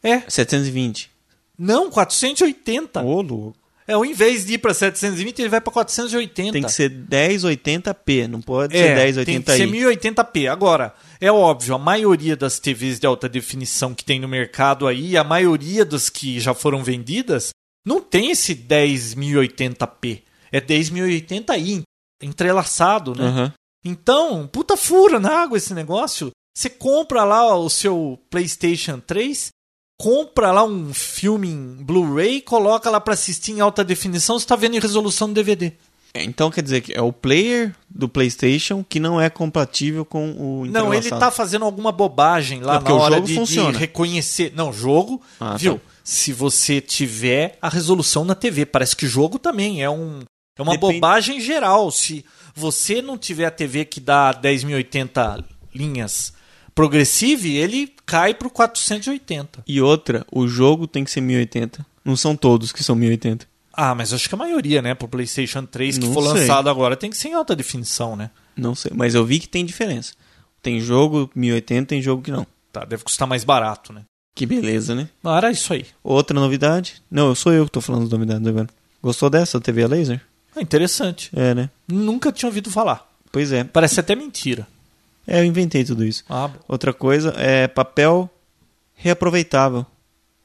[0.03, 1.09] É, 720.
[1.57, 3.01] não, 480.
[3.03, 3.55] Ô, louco.
[3.87, 6.53] É, ao invés de ir para 720, ele vai para 480.
[6.53, 10.15] Tem que ser 1080p, não pode é, ser tem que ser 1080i.
[10.15, 10.51] 1080p.
[10.51, 15.17] Agora, é óbvio, a maioria das TVs de alta definição que tem no mercado aí,
[15.17, 17.49] a maioria das que já foram vendidas,
[17.85, 20.23] não tem esse 10.080p.
[20.51, 21.83] É 10.080i,
[22.21, 23.25] entrelaçado, né?
[23.25, 23.53] Aham.
[23.83, 26.31] Então, puta fura na água esse negócio.
[26.55, 29.49] Você compra lá o seu PlayStation 3,
[29.99, 34.55] compra lá um filme em Blu-ray, coloca lá pra assistir em alta definição, você tá
[34.55, 35.73] vendo em resolução do DVD.
[36.13, 40.31] É, Então quer dizer que é o player do PlayStation que não é compatível com
[40.31, 43.77] o Não, ele tá fazendo alguma bobagem lá É, na o hora jogo de, de
[43.77, 44.51] reconhecer.
[44.55, 45.75] Não, jogo, Ah, viu?
[45.75, 45.81] tá.
[46.03, 50.21] Se você tiver a resolução na TV, parece que jogo também é um
[50.57, 51.89] é uma Depende- bobagem geral.
[51.91, 55.43] Se você não tiver a TV que dá 10.080
[55.73, 56.33] linhas
[56.75, 59.63] progressive, ele cai pro 480.
[59.67, 61.85] E outra, o jogo tem que ser 1080.
[62.03, 63.47] Não são todos que são 1080.
[63.73, 66.41] Ah, mas acho que a maioria, né, pro PlayStation 3 que Não for sei.
[66.41, 68.29] lançado agora tem que ser em alta definição, né?
[68.55, 70.13] Não sei, mas eu vi que tem diferença.
[70.61, 72.45] Tem jogo 1080, tem jogo que não.
[72.71, 74.03] Tá, deve custar mais barato, né?
[74.35, 75.09] Que beleza, né?
[75.23, 75.85] Não, era isso aí.
[76.03, 77.01] Outra novidade?
[77.09, 78.67] Não, sou eu que tô falando das novidades agora.
[79.01, 80.21] Gostou dessa TV a laser?
[80.55, 81.29] Ah, interessante.
[81.33, 81.69] É, né?
[81.87, 83.09] Nunca tinha ouvido falar.
[83.31, 83.63] Pois é.
[83.63, 84.67] Parece até mentira.
[85.25, 86.23] É, eu inventei tudo isso.
[86.29, 86.49] Ah.
[86.67, 88.29] Outra coisa é papel
[88.95, 89.85] reaproveitável.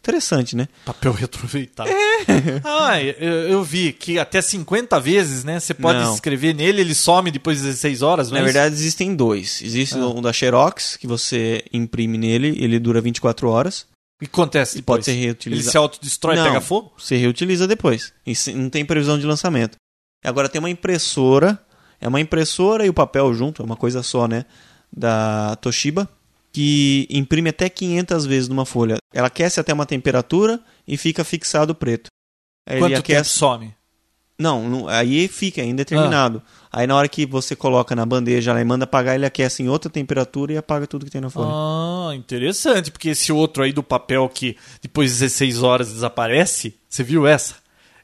[0.00, 0.68] Interessante, né?
[0.84, 1.92] Papel reaproveitável.
[2.64, 5.60] Ah, eu, eu vi que até 50 vezes, né?
[5.60, 6.14] Você pode Não.
[6.14, 9.60] escrever nele, ele some depois de 16 horas, não Na é verdade, existem dois.
[9.62, 10.06] Existe Ah.
[10.08, 13.86] um da Xerox, que você imprime nele, ele dura 24 horas.
[14.20, 14.96] O que acontece E depois?
[14.98, 15.70] pode ser Ele reutilizado.
[15.70, 16.92] se autodestrói e pega fogo?
[16.96, 18.12] Você reutiliza depois.
[18.26, 19.76] E não tem previsão de lançamento.
[20.24, 21.58] Agora tem uma impressora.
[22.00, 24.44] É uma impressora e o papel junto, é uma coisa só, né?
[24.94, 26.08] Da Toshiba.
[26.52, 28.96] Que imprime até 500 vezes numa folha.
[29.12, 32.08] Ela aquece até uma temperatura e fica fixado preto.
[32.68, 33.30] Aí Quanto tempo aquece.
[33.30, 33.74] some?
[34.38, 36.42] Não, não- aí fica é indeterminado.
[36.70, 36.80] Ah.
[36.80, 39.68] Aí na hora que você coloca na bandeja lá e manda apagar, ele aquece em
[39.68, 41.48] outra temperatura e apaga tudo que tem na folha.
[41.50, 47.02] Ah, interessante, porque esse outro aí do papel que depois de 16 horas desaparece, você
[47.02, 47.54] viu essa?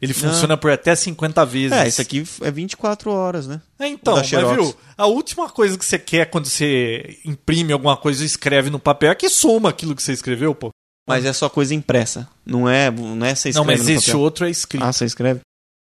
[0.00, 1.78] Ele funciona por até 50 vezes.
[1.78, 3.60] É, esse aqui é 24 horas, né?
[3.78, 4.74] É, então, mas viu?
[4.98, 9.12] A última coisa que você quer quando você imprime alguma coisa e escreve no papel
[9.12, 10.70] é que soma aquilo que você escreveu, pô.
[11.06, 12.28] Mas é só coisa impressa.
[12.46, 14.20] Não é, não é você Não, escreve mas no esse papel.
[14.20, 14.84] outro é escrito.
[14.84, 15.40] Ah, você escreve?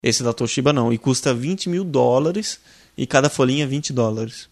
[0.02, 0.92] Esse da Toshiba não.
[0.92, 2.60] E custa 20 mil dólares
[2.98, 4.50] e cada folhinha 20 dólares.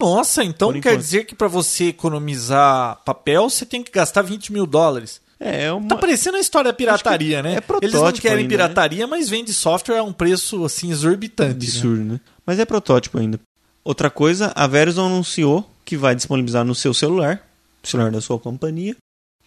[0.00, 4.66] Nossa, então quer dizer que pra você economizar papel, você tem que gastar 20 mil
[4.66, 5.20] dólares.
[5.38, 5.88] É, é uma...
[5.88, 7.54] Tá parecendo a história da pirataria, que né?
[7.56, 11.50] é protótipo Eles não querem ainda, pirataria, mas vende software a um preço assim exorbitante.
[11.66, 11.72] né?
[11.72, 12.20] absurdo, né?
[12.44, 13.38] Mas é protótipo ainda.
[13.84, 17.44] Outra coisa, a Verizon anunciou que vai disponibilizar no seu celular,
[17.82, 18.96] celular da sua companhia,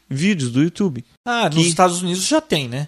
[0.10, 1.04] vídeos do YouTube.
[1.28, 2.88] Ah, Que- nos Estados Unidos já tem, né?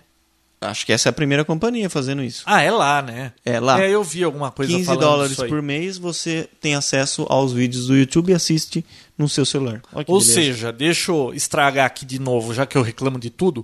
[0.59, 2.41] Acho que essa é a primeira companhia fazendo isso.
[2.47, 3.31] Ah, é lá, né?
[3.45, 3.79] É lá.
[3.79, 7.85] É, eu vi alguma coisa 15 falando dólares por mês você tem acesso aos vídeos
[7.87, 8.83] do YouTube e assiste
[9.15, 9.83] no seu celular.
[9.93, 10.33] Olha que Ou beleza.
[10.33, 13.61] seja, deixa eu estragar aqui de novo, já que eu reclamo de tudo.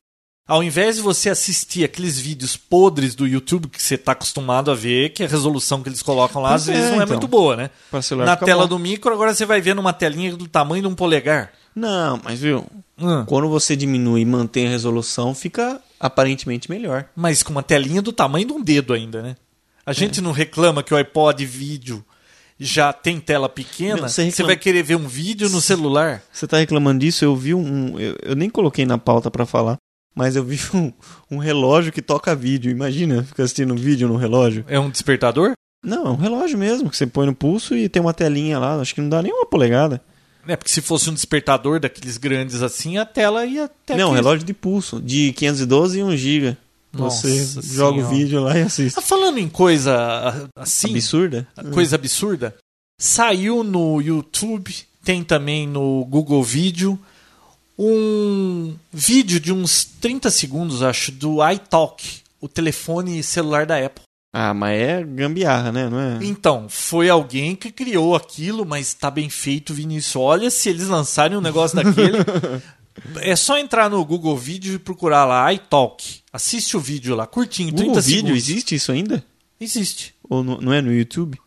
[0.47, 4.75] Ao invés de você assistir aqueles vídeos podres do YouTube que você está acostumado a
[4.75, 7.15] ver, que a resolução que eles colocam lá Pois às vezes é, não é então.
[7.15, 7.69] muito boa, né?
[8.23, 8.67] Na tela bom.
[8.69, 11.53] do micro, agora você vai ver numa telinha do tamanho de um polegar.
[11.73, 12.67] Não, mas viu,
[12.99, 13.25] Hum.
[13.25, 17.05] quando você diminui e mantém a resolução, fica aparentemente melhor.
[17.15, 19.35] Mas com uma telinha do tamanho de um dedo ainda, né?
[19.85, 22.05] A gente não reclama que o iPod vídeo
[22.59, 24.01] já tem tela pequena.
[24.03, 26.21] Não, você você, reclama- vai querer ver um vídeo no celular.
[26.31, 27.25] Você tá reclamando disso?
[27.25, 27.99] Eu vi um.
[27.99, 29.77] Eu, eu nem coloquei na pauta pra falar,
[30.15, 30.93] mas eu vi um,
[31.31, 32.71] um relógio que toca vídeo.
[32.71, 34.63] Imagina, ficar assistindo um vídeo no relógio.
[34.67, 35.51] É um despertador?
[35.83, 38.75] Não, é um relógio mesmo, que você põe no pulso e tem uma telinha lá.
[38.79, 40.01] Acho que não dá nem uma polegada.
[40.47, 43.95] É, porque se fosse um despertador daqueles grandes assim, a tela ia até.
[43.95, 46.57] não, um relógio de pulso, de 512 e 1 GB.
[46.91, 48.15] Nossa Você joga o Senhora.
[48.15, 48.95] vídeo lá e assiste.
[48.95, 51.47] Tá falando em coisa ah, assim, Absurda?
[51.73, 52.55] coisa absurda?
[52.99, 56.99] Saiu no YouTube, tem também no Google Vídeo,
[57.77, 64.03] um vídeo de uns 30 segundos, acho, do iTalk, o telefone celular da Apple.
[64.35, 65.87] Ah, mas é gambiarra, né?
[65.87, 66.17] Não é?
[66.23, 70.15] Então, foi alguém que criou aquilo, mas tá bem feito, Vinícius.
[70.15, 72.17] Olha, se eles lançarem um negócio daquele.
[73.21, 76.21] é só entrar no Google Vídeo e procurar lá iTalk.
[76.31, 78.37] Assiste o vídeo lá, curtinho, 30 Google Vídeo, segundos.
[78.49, 79.23] existe isso ainda?
[79.59, 80.15] Existe.
[80.27, 81.37] Ou no- não é no YouTube?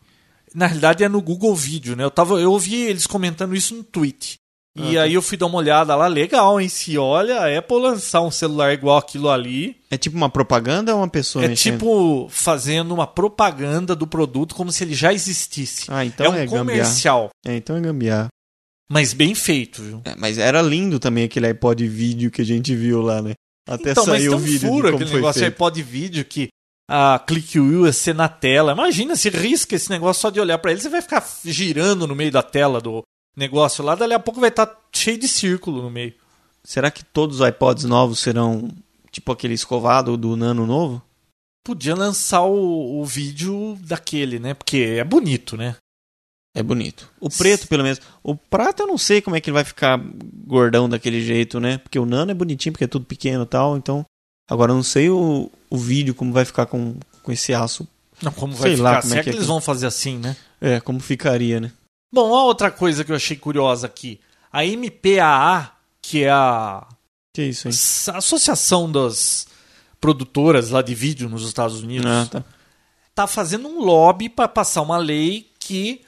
[0.55, 2.05] Na realidade é no Google Vídeo, né?
[2.05, 4.39] Eu, tava, eu ouvi eles comentando isso no tweet.
[4.77, 5.01] E tá.
[5.03, 6.69] aí eu fui dar uma olhada lá, legal, hein?
[6.69, 11.01] Se olha, a Apple lançar um celular igual aquilo ali, É tipo uma propaganda ou
[11.01, 11.73] uma pessoa é mexendo?
[11.79, 15.85] tipo fazendo uma propaganda do produto como se ele já existisse.
[15.89, 18.27] Ah, então é um é comercial, É, então é gambiarra.
[18.89, 20.01] mas bem feito, viu?
[20.05, 23.33] É, mas era lindo também aquele iPod vídeo que a gente viu lá, né?
[23.67, 25.53] Até então, saiu o vídeo furo de como aquele foi negócio feito.
[25.53, 26.47] iPod vídeo que
[26.89, 28.71] a click wheel ia ser na tela.
[28.71, 32.15] Imagina, se risca esse negócio só de olhar pra ele, você vai ficar girando no
[32.15, 33.03] meio da tela do
[33.37, 36.13] negócio lá, dali a pouco vai estar cheio de círculo no meio.
[36.63, 38.69] Será que todos os iPods novos serão
[39.11, 41.01] tipo aquele escovado do Nano novo?
[41.63, 44.53] Podia lançar o, o vídeo daquele, né?
[44.53, 45.75] Porque é bonito, né?
[46.55, 47.09] É bonito.
[47.19, 48.01] O preto, pelo menos.
[48.23, 50.01] O prata eu não sei como é que ele vai ficar
[50.45, 51.77] gordão daquele jeito, né?
[51.77, 54.03] Porque o Nano é bonitinho, porque é tudo pequeno e tal, então...
[54.49, 57.85] Agora eu não sei o, o vídeo como vai ficar com, com esse aço.
[58.21, 58.91] Não, como vai Sei ficar?
[58.91, 60.37] lá como Se é é que é eles que- vão fazer assim, né?
[60.61, 61.69] É, como ficaria, né?
[62.11, 64.19] Bom, a outra coisa que eu achei curiosa aqui.
[64.51, 66.87] A MPAA, que é a
[67.33, 67.67] Que isso
[68.11, 69.45] a Associação das
[69.99, 72.43] Produtoras lá de vídeo nos Estados Unidos, Ah, tá.
[73.15, 76.01] tá fazendo um lobby para passar uma lei que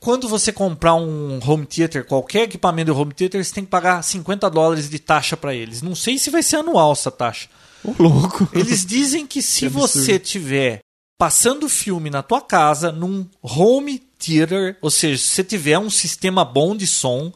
[0.00, 4.02] quando você comprar um home theater, qualquer equipamento de home theater, você tem que pagar
[4.02, 5.80] 50 dólares de taxa para eles.
[5.80, 7.48] Não sei se vai ser anual essa taxa.
[7.82, 8.46] Ô, louco.
[8.52, 10.80] Eles dizem que se Que você tiver
[11.18, 16.44] passando filme na tua casa num home theater, ou seja, se você tiver um sistema
[16.44, 17.32] bom de som,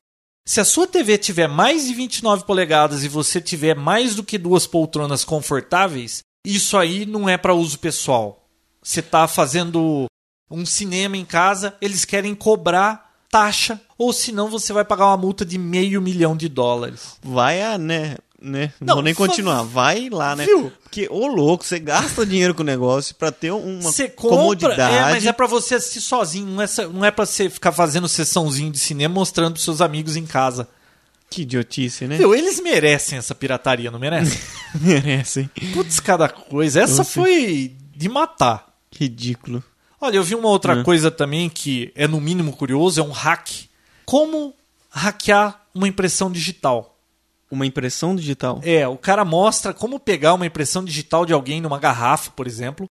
[0.46, 4.38] se a sua TV tiver mais de 29 polegadas e você tiver mais do que
[4.38, 8.48] duas poltronas confortáveis, isso aí não é para uso pessoal.
[8.82, 10.06] Você está fazendo
[10.50, 15.44] um cinema em casa, eles querem cobrar taxa, ou senão você vai pagar uma multa
[15.44, 17.18] de meio milhão de dólares.
[17.22, 18.16] Vai a, né?
[18.40, 18.72] Né?
[18.80, 19.62] Não, Não, vou nem continuar.
[19.62, 20.44] Vai lá, né?
[20.44, 20.72] Viu?
[20.82, 24.94] Porque, ô louco, você gasta dinheiro com o negócio pra ter uma Você compra, comodidade.
[24.94, 28.08] é, mas é pra você assistir sozinho, não é, não é pra você ficar fazendo
[28.08, 30.68] sessãozinho de cinema mostrando pros seus amigos em casa.
[31.30, 32.16] Que idiotice, né?
[32.16, 34.40] Viu, eles merecem essa pirataria, não merecem?
[34.80, 35.50] Merecem.
[35.74, 36.80] Putz, cada coisa.
[36.80, 38.66] Essa foi de matar.
[38.96, 39.62] Ridículo.
[40.00, 40.82] Olha, eu vi uma outra Hum.
[40.84, 43.48] coisa também que é no mínimo curioso, é um hack.
[44.06, 44.54] Como
[44.88, 46.97] hackear uma impressão digital.
[47.50, 48.60] Uma impressão digital.
[48.62, 52.86] É, o cara mostra como pegar uma impressão digital de alguém numa garrafa, por exemplo,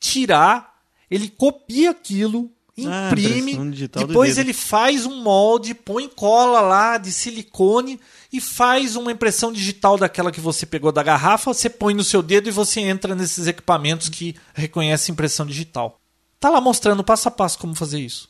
[0.00, 0.74] tirar,
[1.10, 2.50] ele copia aquilo,
[2.84, 8.00] Ah, imprime, do depois ele faz um molde, põe cola lá de silicone
[8.32, 12.22] e faz uma impressão digital daquela que você pegou da garrafa, você põe no seu
[12.22, 16.00] dedo e você entra nesses equipamentos que reconhecem impressão digital.
[16.40, 18.28] Tá lá mostrando passo a passo como fazer isso.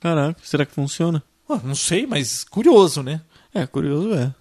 [0.00, 1.22] Caraca, será que funciona?
[1.62, 3.20] Não sei, mas curioso, né?
[3.54, 4.34] É, curioso é.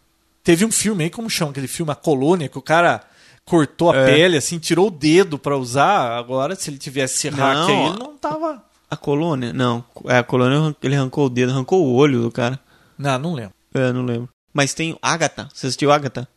[0.43, 1.91] Teve um filme aí, como chama aquele filme?
[1.91, 3.01] A Colônia, que o cara
[3.45, 4.05] cortou a É.
[4.05, 6.17] pele, assim, tirou o dedo pra usar.
[6.17, 8.63] Agora, se ele tivesse esse hack aí, ele não tava.
[8.89, 9.53] A colônia?
[9.53, 9.83] Não.
[10.05, 12.59] É, a colônia ele arrancou o dedo, arrancou o olho do cara.
[12.97, 13.53] Não, não lembro.
[13.73, 14.29] É, não lembro.
[14.53, 15.47] Mas tem Agatha.
[15.53, 16.27] Você assistiu Agatha?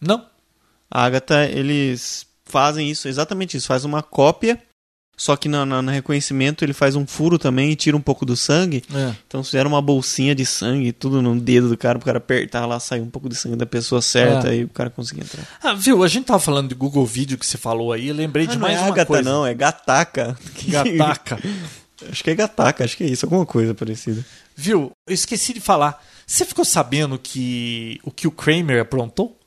[0.00, 0.24] Não.
[0.90, 3.66] A Agatha, eles fazem isso, exatamente isso.
[3.66, 4.62] Faz uma cópia,
[5.16, 8.26] só que no, no- no reconhecimento ele faz um furo também e tira um pouco
[8.26, 8.82] do sangue.
[8.94, 9.14] É.
[9.26, 12.80] Então fizeram uma bolsinha de sangue, tudo no dedo do cara, pro cara apertar lá,
[12.80, 14.56] sair um pouco de sangue da pessoa certa É.
[14.58, 15.46] e o cara conseguir entrar.
[15.62, 16.02] Ah, viu?
[16.02, 18.56] A gente tava falando de Google Vídeo que você falou aí, eu lembrei de Ah,
[18.56, 19.22] não mais é uma Agatha coisa.
[19.30, 20.36] não, é Gataca.
[20.66, 21.38] Gataca.
[22.10, 24.24] acho que é Gataca, acho que é isso, alguma coisa parecida.
[24.56, 24.90] Viu?
[25.06, 26.02] Eu esqueci de falar.
[26.26, 29.38] Você ficou sabendo que o que o Kramer aprontou?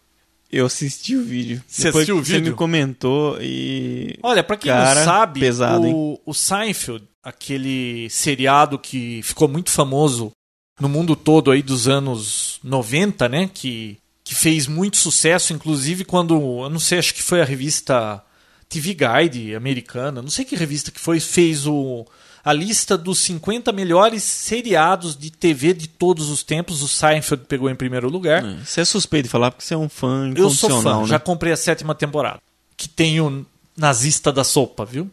[0.52, 1.62] Eu assisti o vídeo.
[1.68, 2.52] Você Depois assistiu o que Você vídeo?
[2.52, 4.18] me comentou e...
[4.24, 9.70] Olha, pra quem Cara, não sabe, pesado, o, o Seinfeld, aquele seriado que ficou muito
[9.70, 10.32] famoso
[10.80, 13.50] no mundo todo aí dos anos 90, né?
[13.54, 16.34] Que, que fez muito sucesso, inclusive quando,
[16.64, 18.24] eu não sei, acho que foi a revista
[18.70, 22.06] TV Guide americana, não sei que revista que foi, fez o,
[22.48, 26.82] a lista dos 50 melhores seriados de TV de todos os tempos.
[26.82, 28.42] O Seinfeld pegou em primeiro lugar.
[28.64, 31.08] Você é suspeito de falar porque você é um fã Eu sou fã, né?
[31.08, 32.40] já comprei a sétima temporada.
[32.78, 33.46] Que tem o
[33.76, 35.12] nazista da sopa, viu?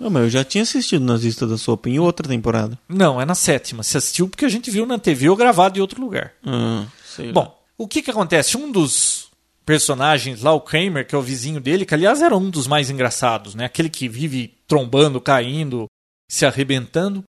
[0.00, 2.78] Não, mas eu já tinha assistido Nazista da Sopa em outra temporada.
[2.86, 3.82] Não, é na sétima.
[3.82, 6.34] Você assistiu porque a gente viu na TV ou gravado em outro lugar.
[6.44, 7.32] Lá.
[7.32, 8.58] Bom, o que que acontece?
[8.58, 9.28] Um dos
[9.64, 12.90] personagens lá, o Kramer, que é o vizinho dele, que aliás era um dos mais
[12.90, 13.64] engraçados, né?
[13.64, 15.86] Aquele que vive trombando, caindo,
[16.28, 17.24] se arrebentando.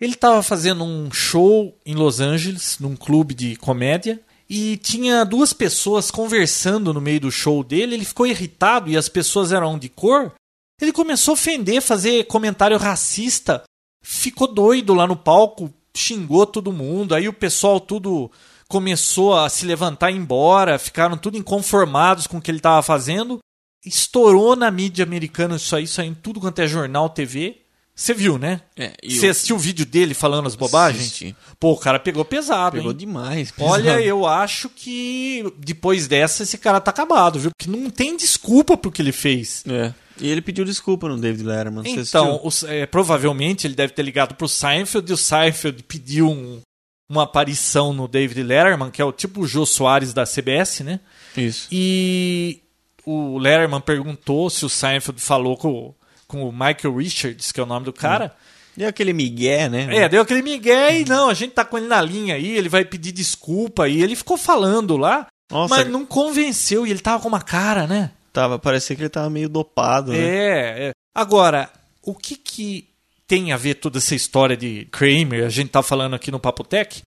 [0.00, 5.52] Ele estava fazendo um show em Los Angeles, num clube de comédia, e tinha duas
[5.52, 7.94] pessoas conversando no meio do show dele.
[7.94, 10.32] Ele ficou irritado e as pessoas eram de cor.
[10.80, 13.62] Ele começou a ofender, fazer comentário racista.
[14.02, 17.14] Ficou doido lá no palco, xingou todo mundo.
[17.14, 18.30] Aí o pessoal tudo
[18.66, 22.82] começou a se levantar e ir embora, ficaram tudo inconformados com o que ele estava
[22.82, 23.38] fazendo.
[23.84, 27.59] Estourou na mídia americana isso aí, saiu em tudo quanto é jornal, TV.
[28.00, 28.62] Você viu, né?
[28.78, 31.02] É, Você eu- assistiu o vídeo dele falando as bobagens?
[31.08, 31.36] Assisti.
[31.58, 32.96] Pô, o cara pegou pesado, Pegou hein?
[32.96, 33.50] demais.
[33.50, 33.70] pesado.
[33.72, 37.50] Olha, eu acho que depois dessa esse cara tá acabado, viu?
[37.50, 39.62] Porque não tem desculpa pro que ele fez.
[39.68, 39.92] É.
[40.18, 41.84] E ele pediu desculpa no David Letterman.
[41.86, 46.60] Então, o- é, provavelmente ele deve ter ligado pro Seinfeld e o Seinfeld pediu um-
[47.06, 51.00] uma aparição no David Letterman, que é o tipo o Jô Soares da CBS, né?
[51.36, 51.68] Isso.
[51.70, 52.60] E
[53.04, 55.94] o Letterman perguntou se o Seinfeld falou com,
[56.30, 58.34] com o Michael Richards, que é o nome do cara.
[58.76, 59.88] E aquele migué, né?
[59.94, 62.68] É, deu aquele migué e não, a gente tá com ele na linha aí, ele
[62.68, 67.20] vai pedir desculpa e ele ficou falando lá, Nossa, mas não convenceu e ele tava
[67.22, 68.12] com uma cara, né?
[68.32, 70.18] tava, parecia que ele tava meio dopado, né?
[70.18, 70.90] É, é.
[71.12, 71.68] Agora,
[72.00, 72.88] o que que
[73.26, 75.44] tem a ver toda essa história de Kramer?
[75.44, 77.02] A gente tá falando aqui no Papotec.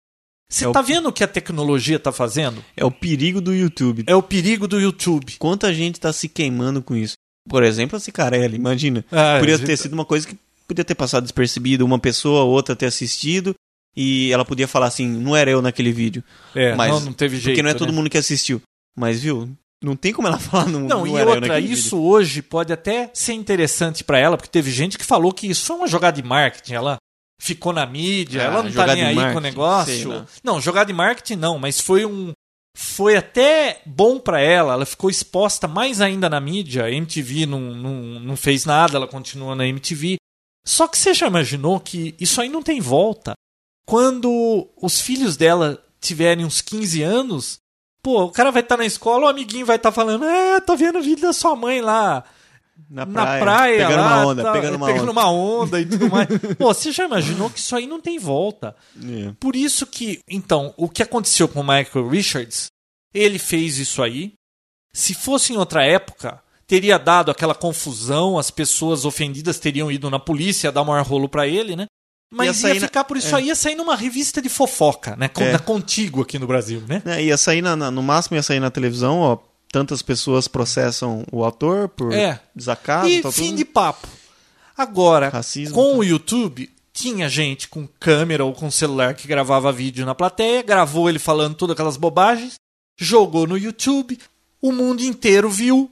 [0.50, 2.64] Você É o- tá vendo o que a tecnologia tá fazendo?
[2.76, 4.06] É o perigo do YouTube.
[4.08, 5.36] É o perigo do YouTube.
[5.38, 7.14] Quanta gente tá se queimando com isso.
[7.48, 9.04] Por exemplo, a Cicarelli, imagina.
[9.12, 10.38] Ah, podia gente- ter sido uma coisa que
[10.68, 13.56] podia ter passado despercebido, uma pessoa ou outra ter assistido
[13.96, 16.24] e ela podia falar assim, não era eu naquele vídeo.
[16.54, 17.48] É, mas- não, não teve jeito.
[17.56, 17.96] porque não é todo né?
[17.96, 18.62] mundo que assistiu.
[18.98, 19.50] Mas viu,
[19.84, 22.02] não tem como ela falar não, Não, não e outra, isso vídeo.
[22.04, 25.76] hoje pode até ser interessante pra ela, porque teve gente que falou que isso foi
[25.78, 26.74] uma jogada de marketing.
[26.74, 26.98] Ela
[27.42, 30.10] ficou na mídia, Ah, ela não tá nem aí com o marketing, sei negócio.
[30.10, 30.26] lá.
[30.44, 32.32] Não, jogada de marketing não, mas foi um.
[32.82, 36.86] Foi até bom pra ela, ela ficou exposta mais ainda na mídia.
[36.86, 40.16] A MTV não, não, não fez nada, ela continua na MTV.
[40.66, 43.34] Só que você já imaginou que isso aí não tem volta?
[43.86, 47.60] Quando os filhos dela tiverem uns 15 anos,
[48.02, 51.00] pô, o cara vai estar na escola, o amiguinho vai estar falando: É, tô vendo
[51.00, 52.24] o vídeo da sua mãe lá
[52.90, 55.12] na na praia, praia, pegando lá, uma onda, tá- pegando uma pegando onda.
[55.12, 56.28] uma onda e tudo mais.
[56.58, 58.76] Pô, você já imaginou que isso aí não tem volta?
[59.04, 59.32] É.
[59.40, 62.68] Por isso que, então, o que aconteceu com o Michael Richards,
[63.14, 64.34] ele fez isso aí.
[64.94, 70.20] Se fosse em outra época, teria dado aquela confusão, as pessoas ofendidas teriam ido na
[70.20, 71.86] polícia, ia dar maior rolo pra ele, né?
[72.32, 73.40] Mas Ia ia, sair na- ficar por isso é.
[73.40, 75.30] aí, ia sair numa revista de fofoca, né?
[75.36, 75.52] É.
[75.52, 77.02] Da Contigo aqui no Brasil, né?
[77.06, 79.38] É, ia sair na, na- no máximo ia sair na televisão, ó.
[79.72, 82.40] Tantas pessoas processam o autor por É.
[82.56, 83.58] desacato, e tal, fim tudo.
[83.58, 84.08] de papo.
[84.76, 85.98] Agora, Racismo, com tá.
[85.98, 91.10] o YouTube, tinha gente com câmera ou com celular que gravava vídeo na plateia, gravou
[91.10, 92.56] ele falando todas aquelas bobagens,
[92.98, 94.18] jogou no YouTube,
[94.62, 95.92] o mundo inteiro viu,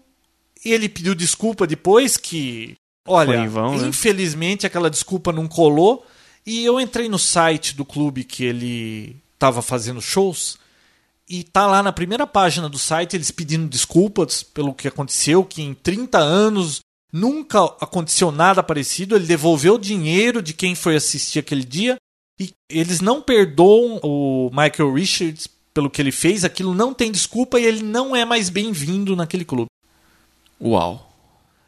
[0.66, 2.76] e ele pediu desculpa depois que
[3.06, 3.88] Olha, vão, né?
[3.88, 6.06] infelizmente aquela desculpa não colou.
[6.46, 10.58] E eu entrei no site do clube que ele estava fazendo shows.
[11.30, 15.62] E tá lá na primeira página do site eles pedindo desculpas pelo que aconteceu, que
[15.62, 16.80] em 30 anos
[17.12, 19.16] nunca aconteceu nada parecido.
[19.16, 21.98] Ele devolveu o dinheiro de quem foi assistir aquele dia.
[22.40, 26.46] E eles não perdoam o Michael Richards pelo que ele fez.
[26.46, 29.70] Aquilo não tem desculpa e ele não é mais bem-vindo naquele clube.
[30.62, 31.12] Uau.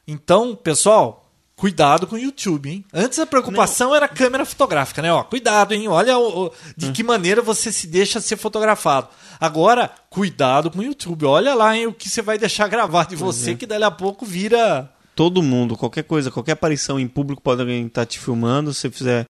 [0.07, 1.28] Então, pessoal,
[1.59, 2.85] cuidado com o YouTube, hein?
[2.93, 5.11] Antes a preocupação era a câmera fotográfica, né?
[5.11, 5.87] Ó, cuidado, hein?
[5.89, 6.93] Olha o- o- de Hum.
[6.93, 9.09] que maneira você se deixa ser fotografado.
[9.39, 11.25] Agora, cuidado com o YouTube.
[11.25, 14.25] Olha lá, hein, o que você vai deixar gravado de você, que dali a pouco
[14.25, 14.89] vira.
[15.15, 18.89] Todo mundo, qualquer coisa, qualquer aparição em público pode alguém estar te filmando, se você
[18.89, 19.25] fizer.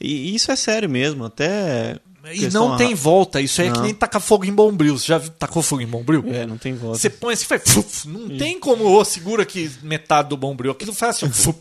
[0.00, 1.98] E isso é sério mesmo, até.
[2.32, 3.38] E não tem a- volta.
[3.42, 4.96] Isso aí é que nem tacar fogo em bombril.
[4.98, 6.24] Você já tacou fogo em bombril?
[6.28, 6.98] É, não tem volta.
[6.98, 8.04] Você põe assim, faz.
[8.06, 10.72] não tem como ô, segura aqui metade do bombril.
[10.72, 11.54] Aquilo faz assim.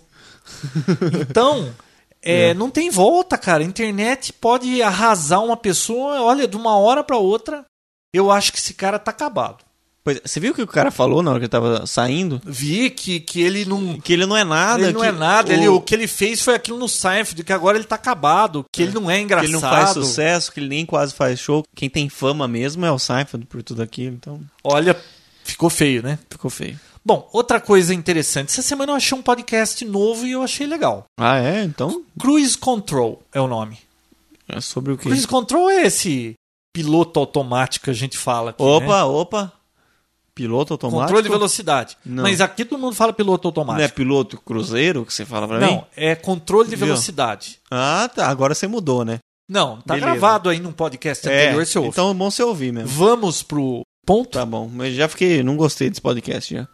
[1.21, 1.73] Então,
[2.21, 3.63] é, não tem volta, cara.
[3.63, 7.65] A internet pode arrasar uma pessoa, olha, de uma hora pra outra.
[8.13, 9.63] Eu acho que esse cara tá acabado.
[10.03, 12.41] Pois, você viu o que o cara falou na hora que ele tava saindo?
[12.43, 13.97] Vi que, que ele não.
[14.01, 14.83] Que ele não é nada.
[14.83, 15.49] ele não que é nada.
[15.49, 18.65] O, Ele, o que ele fez foi aquilo no Seinfeld, que agora ele tá acabado,
[18.69, 19.45] que ele não é que engraçado.
[19.45, 21.63] ele não faz sucesso, que ele nem quase faz show.
[21.73, 24.99] Quem tem fama mesmo é o Seinfeld por tudo aquilo, então Olha,
[25.45, 26.19] ficou feio, né?
[26.29, 26.77] ficou feio.
[27.05, 28.49] Bom, outra coisa interessante.
[28.49, 31.05] Essa semana eu achei um podcast novo e eu achei legal.
[31.19, 31.63] Ah, é?
[31.63, 33.77] Então Cruise Control é o nome.
[34.47, 35.03] é sobre o que?
[35.03, 36.33] Cruise Control é esse
[36.73, 38.63] piloto automático que a gente fala aqui.
[38.63, 38.69] né?
[38.69, 39.51] Opa, opa.
[40.33, 41.01] Piloto automático?
[41.07, 41.97] Controle de velocidade.
[42.03, 42.23] Não.
[42.23, 43.95] Mas aqui todo mundo fala piloto Não é automático.
[43.95, 45.65] piloto cruzeiro que você fala pra mim?
[45.65, 46.87] Não, é controle de Viu?
[46.87, 47.59] velocidade.
[47.69, 48.27] Ah, tá.
[48.27, 49.19] Agora você mudou, né?
[49.47, 50.05] Não, tá Beleza.
[50.11, 51.89] gravado aí num podcast anterior, você ouve.
[51.89, 52.87] então é bom você ouvir mesmo.
[52.89, 54.29] Vamos pro ponto?
[54.31, 56.67] Tá bom, mas já fiquei, não gostei desse podcast já.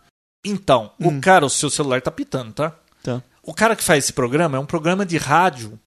[0.44, 1.18] Então, Hum.
[1.18, 2.76] o cara, o seu celular tá pitando, tá?
[3.04, 3.22] Tá.
[3.44, 5.80] O cara que faz esse programa é um programa de rádio.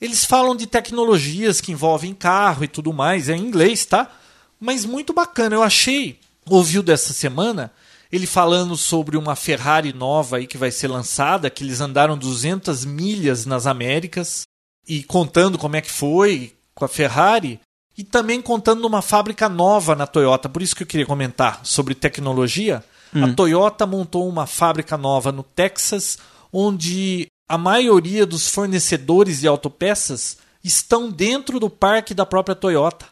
[0.00, 4.10] Eles falam de tecnologias que envolvem carro e tudo mais, é em inglês, tá?
[4.58, 5.56] Mas muito bacana.
[5.56, 6.18] Eu achei,
[6.48, 7.70] ouviu dessa semana,
[8.10, 12.84] ele falando sobre uma Ferrari nova aí que vai ser lançada, que eles andaram 200
[12.84, 14.42] milhas nas Américas
[14.88, 17.60] e contando como é que foi com a Ferrari
[17.96, 20.48] e também contando uma fábrica nova na Toyota.
[20.48, 22.82] Por isso que eu queria comentar sobre tecnologia.
[23.14, 26.18] A Toyota montou uma fábrica nova no Texas,
[26.52, 33.06] onde a maioria dos fornecedores de autopeças estão dentro do parque da própria Toyota.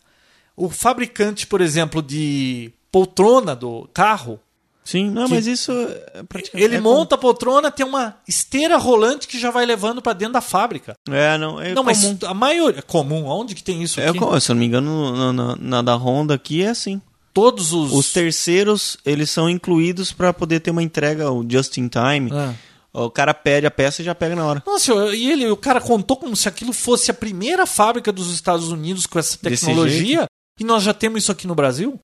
[0.56, 4.38] O fabricante, por exemplo, de poltrona do carro,
[4.84, 5.70] Sim, não, mas isso
[6.14, 6.64] é praticamente.
[6.64, 10.32] ele é monta a poltrona, tem uma esteira rolante que já vai levando para dentro
[10.32, 10.94] da fábrica.
[11.10, 11.84] É, não, é não, comum.
[11.84, 12.80] mas a maioria.
[12.80, 14.18] Comum, onde que tem isso É aqui?
[14.40, 17.02] se eu não me engano, na, na, na da Honda aqui é assim.
[17.38, 17.92] Todos os.
[17.92, 22.30] Os terceiros, eles são incluídos pra poder ter uma entrega, o just in time.
[22.32, 22.54] Ah.
[22.92, 24.62] O cara pede a peça e já pega na hora.
[24.66, 28.72] Nossa, e ele, o cara contou como se aquilo fosse a primeira fábrica dos Estados
[28.72, 30.26] Unidos com essa tecnologia.
[30.58, 32.00] E nós já temos isso aqui no Brasil?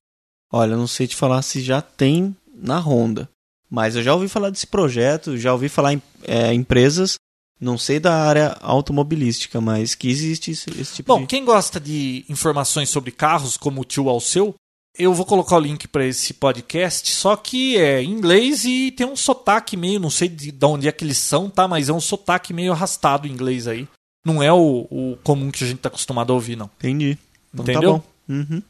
[0.53, 3.27] Olha, eu não sei te falar se já tem na Honda.
[3.69, 7.15] Mas eu já ouvi falar desse projeto, já ouvi falar em é, empresas,
[7.59, 11.27] não sei da área automobilística, mas que existe esse, esse tipo Bom, de...
[11.27, 14.55] quem gosta de informações sobre carros, como o tio Alceu,
[14.97, 19.05] eu vou colocar o link para esse podcast, só que é em inglês e tem
[19.05, 21.67] um sotaque meio, não sei de, de onde é que eles são, tá?
[21.67, 23.87] Mas é um sotaque meio arrastado em inglês aí.
[24.23, 26.69] Não é o, o comum que a gente tá acostumado a ouvir, não.
[26.79, 27.17] Entendi.
[27.53, 27.93] Então Entendeu?
[27.93, 28.03] Tá bom.
[28.27, 28.63] Uhum.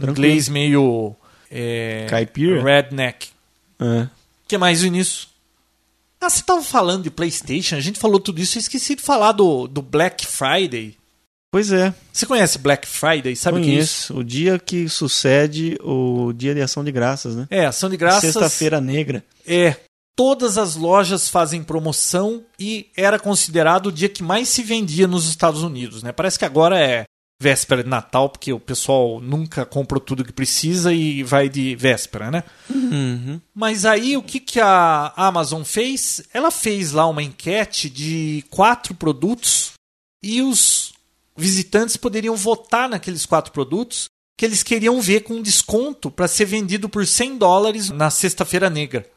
[0.00, 1.14] Inglês meio.
[1.50, 2.62] É, Caipira?
[2.62, 3.28] Redneck.
[3.78, 4.02] É.
[4.04, 4.08] O
[4.48, 5.28] que mais, Vinícius?
[6.20, 9.32] Ah, você tava falando de PlayStation, a gente falou tudo isso, eu esqueci de falar
[9.32, 10.96] do, do Black Friday.
[11.52, 13.36] Pois é, Você conhece Black Friday?
[13.36, 14.16] Sabe o que é isso?
[14.16, 17.46] O dia que sucede o dia de ação de graças, né?
[17.50, 18.32] É, ação de graças.
[18.32, 19.22] Sexta-feira negra.
[19.46, 19.76] É.
[20.16, 25.28] Todas as lojas fazem promoção e era considerado o dia que mais se vendia nos
[25.28, 26.10] Estados Unidos, né?
[26.10, 27.04] Parece que agora é
[27.40, 32.30] véspera de Natal, porque o pessoal nunca comprou tudo que precisa e vai de véspera,
[32.30, 32.44] né?
[32.70, 33.38] Uhum.
[33.54, 36.22] Mas aí o que, que a Amazon fez?
[36.32, 39.72] Ela fez lá uma enquete de quatro produtos
[40.22, 40.91] e os
[41.36, 46.88] visitantes poderiam votar naqueles quatro produtos que eles queriam ver com desconto para ser vendido
[46.88, 49.08] por 100 dólares na Sexta-feira Negra.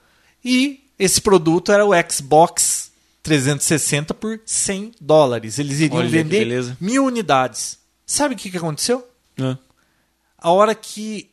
[0.43, 2.91] E esse produto era o Xbox
[3.23, 5.57] 360 por 100 dólares.
[5.57, 7.79] Eles iriam Olha vender mil unidades.
[8.05, 9.05] Sabe o que, que aconteceu?
[9.37, 9.57] É.
[10.37, 11.31] a hora que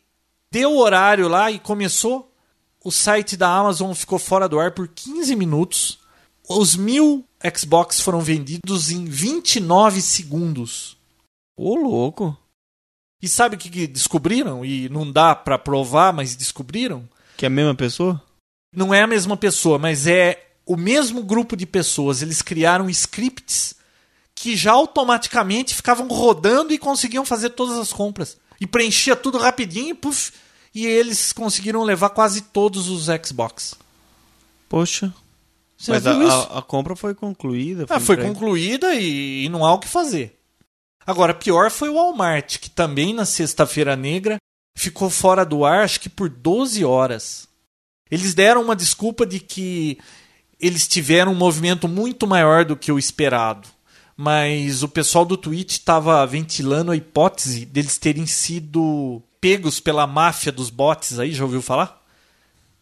[0.51, 2.35] deu o horário lá e começou,
[2.83, 5.99] o site da Amazon ficou fora do ar por 15 minutos.
[6.49, 7.25] Os mil
[7.57, 10.97] Xbox foram vendidos em 29 segundos.
[11.57, 12.37] Ô, louco.
[13.21, 14.65] E sabe o que, descobriram?
[14.65, 17.09] E não dá pra provar, mas descobriram?
[17.37, 18.21] Que é a mesma pessoa?
[18.75, 23.75] Não é a mesma pessoa, mas é o mesmo grupo de pessoas, eles criaram scripts
[24.35, 28.37] que já automaticamente ficavam rodando e conseguiam fazer todas as compras.
[28.61, 30.33] E preenchia tudo rapidinho e puf,
[30.75, 33.75] e eles conseguiram levar quase todos os Xbox.
[34.69, 35.15] Poxa.
[35.83, 36.49] Você Mas a, viu isso?
[36.53, 37.87] a- a compra foi concluída.
[37.91, 40.39] Ah, foi concluída e, e não há o que fazer.
[41.05, 44.37] Agora, pior foi o Walmart, que também na Sexta-feira Negra
[44.79, 47.49] ficou fora do ar, acho que por 12 horas.
[48.09, 49.99] Eles deram uma desculpa de que
[50.61, 53.69] eles tiveram um movimento muito maior do que o esperado.
[54.17, 60.53] Mas o pessoal do Twitch estava ventilando a hipótese deles terem sido pegos pela máfia
[60.53, 62.01] dos bots aí, já ouviu falar?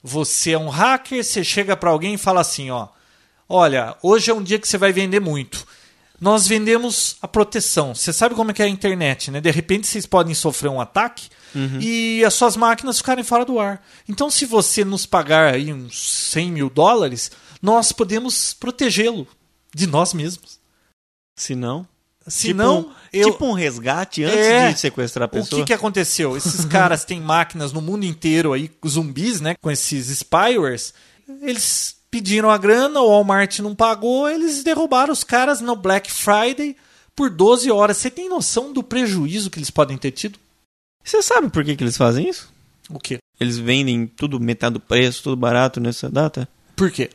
[0.03, 2.89] Você é um hacker, você chega para alguém e fala assim, ó,
[3.49, 5.67] olha, hoje é um dia que você vai vender muito.
[6.21, 7.95] Nós vendemos a proteção.
[7.95, 9.41] Você sabe como é que é a internet, né?
[9.41, 11.29] De repente vocês podem sofrer um ataque
[11.81, 13.85] e as suas máquinas ficarem fora do ar.
[14.09, 17.31] Então, se você nos pagar aí uns 100 mil dólares,
[17.63, 19.27] nós podemos protegê-lo
[19.75, 20.61] de nós mesmos.
[21.37, 21.89] Se não.
[22.31, 23.31] Se tipo, não, eu...
[23.33, 24.73] tipo um resgate antes É.
[24.73, 25.61] de sequestrar a O pessoa.
[25.61, 26.37] que, que aconteceu?
[26.37, 29.55] Esses caras têm máquinas no mundo inteiro aí, zumbis, né?
[29.61, 30.95] Com esses spywares.
[31.43, 36.77] Eles pediram a grana, o Walmart não pagou, eles derrubaram os caras no Black Friday
[37.15, 37.97] por 12 horas.
[37.99, 40.39] Você tem noção do prejuízo que eles podem ter tido?
[41.05, 42.53] Você sabe por que, que eles fazem isso?
[42.89, 43.19] O quê?
[43.39, 46.49] Eles vendem tudo metade do preço, tudo barato nessa data?
[46.77, 47.11] Por quê?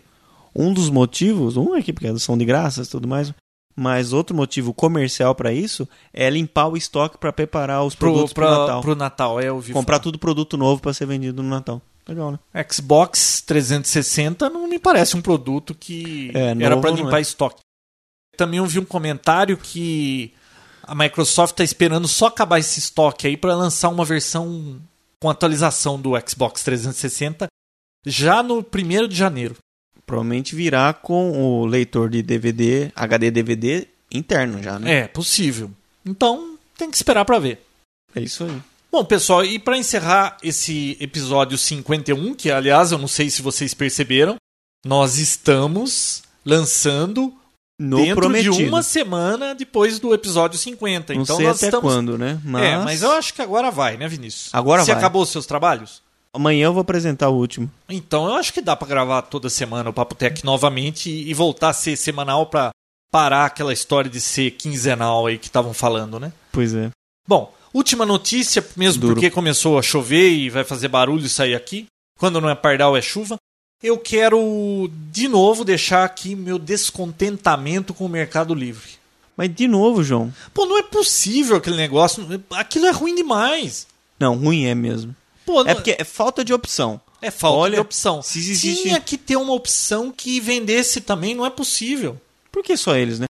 [0.56, 3.34] Um dos motivos, um aqui porque são de graças e tudo mais,
[3.76, 8.34] mas outro motivo comercial pra isso é limpar o estoque pra preparar os Pro, produtos
[8.34, 8.82] pro, pra- Natal.
[8.82, 10.00] pro Natal, é, eu Comprar falar.
[10.00, 11.82] tudo produto novo pra ser vendido no Natal.
[12.08, 12.66] Legal, né?
[12.72, 17.22] Xbox 360 não me parece um produto que É, era para limpar é.
[17.22, 17.60] estoque.
[18.38, 20.32] Também ouvi um comentário que
[20.84, 24.80] a Microsoft está esperando só acabar esse estoque aí para lançar uma versão
[25.20, 27.48] com atualização do Xbox 360
[28.06, 29.56] já no 1 de janeiro.
[30.06, 34.94] Provavelmente virá com o leitor de DVD, HD DVD interno já, né?
[35.00, 35.72] É, possível.
[36.06, 37.66] Então, tem que esperar para ver.
[38.16, 38.62] É isso aí.
[38.92, 43.74] Bom, pessoal, e para encerrar esse episódio 51, que aliás eu não sei se vocês
[43.74, 44.36] perceberam,
[44.86, 47.34] nós estamos lançando
[47.78, 48.56] No dentro prometido.
[48.56, 51.14] de uma semana depois do episódio 50.
[51.14, 51.92] Não então sei nós até estamos...
[51.92, 52.40] quando, né?
[52.46, 52.64] Mas...
[52.64, 54.50] É, mas eu acho que agora vai, né, Vinícius?
[54.54, 55.00] Agora Você vai.
[55.00, 56.02] acabou os seus trabalhos?
[56.36, 57.72] Amanhã eu vou apresentar o último.
[57.88, 61.34] Então eu acho que dá pra gravar toda semana o Papo Tech novamente e e
[61.34, 62.72] voltar a ser semanal pra
[63.12, 66.34] parar aquela história de ser quinzenal aí que estavam falando, né?
[66.52, 66.92] Pois é.
[67.28, 69.14] Bom, última notícia, mesmo Duro.
[69.16, 71.88] porque começou a chover e vai fazer barulho sair aqui.
[72.20, 73.38] Quando não é pardal, é chuva.
[73.82, 78.92] Eu quero de novo deixar aqui meu descontentamento com o Mercado Livre.
[79.38, 80.34] Mas de novo, João.
[80.54, 82.26] Pô, não é possível aquele negócio.
[82.52, 83.88] Aquilo é ruim demais.
[84.20, 85.16] Não, ruim é mesmo.
[85.46, 87.00] Pô, É não- porque é falta de opção.
[87.22, 88.22] é falta Olha, de opção.
[88.22, 92.20] se existe- Tinha que ter uma opção que vendesse também, não é possível.
[92.52, 93.26] Por que só eles, né?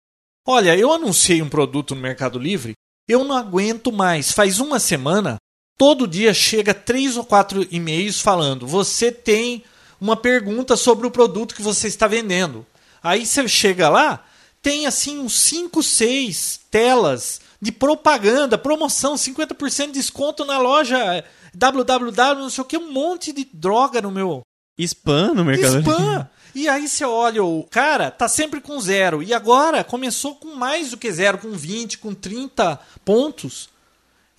[0.48, 2.74] Olha, eu anunciei um produto no Mercado Livre,
[3.08, 4.32] eu não aguento mais.
[4.32, 5.38] Faz uma semana,
[5.78, 9.64] todo dia chega três ou quatro e-mails falando: você tem
[10.00, 12.66] uma pergunta sobre o produto que você está vendendo.
[13.02, 14.24] Aí você chega lá,
[14.62, 21.24] tem assim uns 5, 6 telas de propaganda, promoção, 50% de desconto na loja
[21.56, 24.42] www, não sei o que, um monte de droga no meu
[24.78, 26.30] Spam no mercado Spam.
[26.54, 29.22] E aí você olha, o cara tá sempre com zero.
[29.22, 33.70] E agora começou com mais do que zero, com 20, com 30 pontos.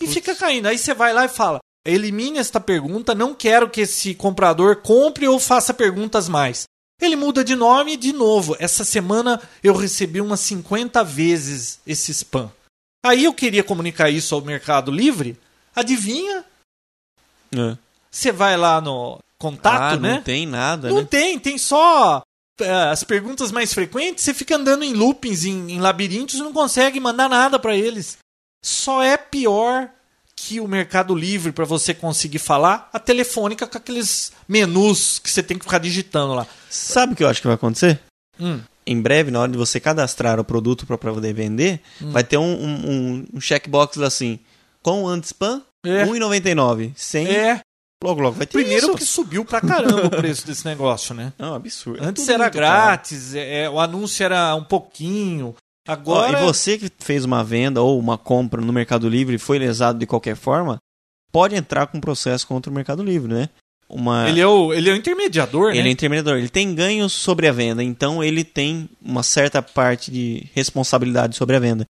[0.00, 0.66] E fica caindo.
[0.66, 5.28] Aí você vai lá e fala: elimine esta pergunta, não quero que esse comprador compre
[5.28, 6.64] ou faça perguntas mais.
[7.00, 8.56] Ele muda de nome e de novo.
[8.58, 12.50] Essa semana eu recebi umas 50 vezes esse spam.
[13.04, 15.38] Aí eu queria comunicar isso ao Mercado Livre.
[15.74, 16.44] Adivinha?
[17.54, 17.76] É.
[18.10, 20.14] Você vai lá no contato, ah, né?
[20.14, 21.06] não tem nada, Não né?
[21.10, 22.22] tem, tem só
[22.60, 24.24] é, as perguntas mais frequentes.
[24.24, 28.16] Você fica andando em loopings, em, em labirintos e não consegue mandar nada pra eles.
[28.64, 29.90] Só é pior
[30.34, 35.42] que o Mercado Livre para você conseguir falar a telefônica com aqueles menus que você
[35.42, 36.46] tem que ficar digitando lá.
[36.70, 38.00] Sabe o que eu acho que vai acontecer?
[38.40, 42.10] Hum, Em breve, na hora de você cadastrar o produto para poder vender, Hum.
[42.12, 44.38] vai ter um, um, um- um checkbox assim,
[44.82, 46.04] com anti-spam, É.
[46.06, 46.92] 1,99.
[46.96, 47.60] Sem, é.
[48.02, 48.90] logo, logo vai ter Primeiro isso.
[48.90, 51.32] porque subiu pra caramba o preço desse negócio, né?
[51.38, 52.02] Não, absurdo.
[52.02, 55.54] É Antes tudo era grátis, é, o anúncio era um pouquinho.
[55.88, 59.38] Ó, Agora e você que fez uma venda ou uma compra no Mercado Livre e
[59.38, 60.78] foi lesado de qualquer forma,
[61.30, 63.48] pode entrar com processo contra o Mercado Livre, né?
[63.88, 64.28] Uma...
[64.28, 65.90] ele é o, ele é o intermediador, Ele é né?
[65.90, 71.36] intermediador, ele tem ganhos sobre a venda, então ele tem uma certa parte de responsabilidade
[71.36, 71.84] sobre a venda.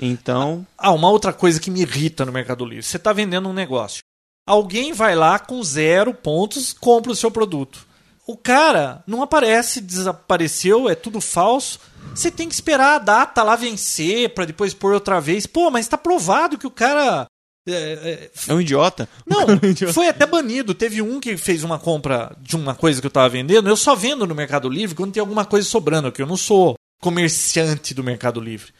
[0.00, 2.82] Então, Ah, uma outra coisa que me irrita no Mercado Livre.
[2.82, 4.00] Você está vendendo um negócio.
[4.46, 7.86] Alguém vai lá com zero pontos, compra o seu produto.
[8.26, 11.78] o cara não aparece, desapareceu, é tudo falso.
[12.14, 15.46] Você tem que esperar a data lá vencer para depois pôr outra vez.
[15.46, 17.26] Pô, mas tá provado que o cara.
[17.68, 19.08] é, é, É um idiota.
[19.26, 19.92] não, É um idiota.
[19.92, 20.74] foi até banido.
[20.74, 23.68] Teve um que fez uma compra de uma coisa que eu tava vendendo.
[23.68, 26.74] Eu só vendo no Mercado Livre quando tem alguma coisa sobrando, que eu não sou
[27.00, 28.72] comerciante do Mercado Livre.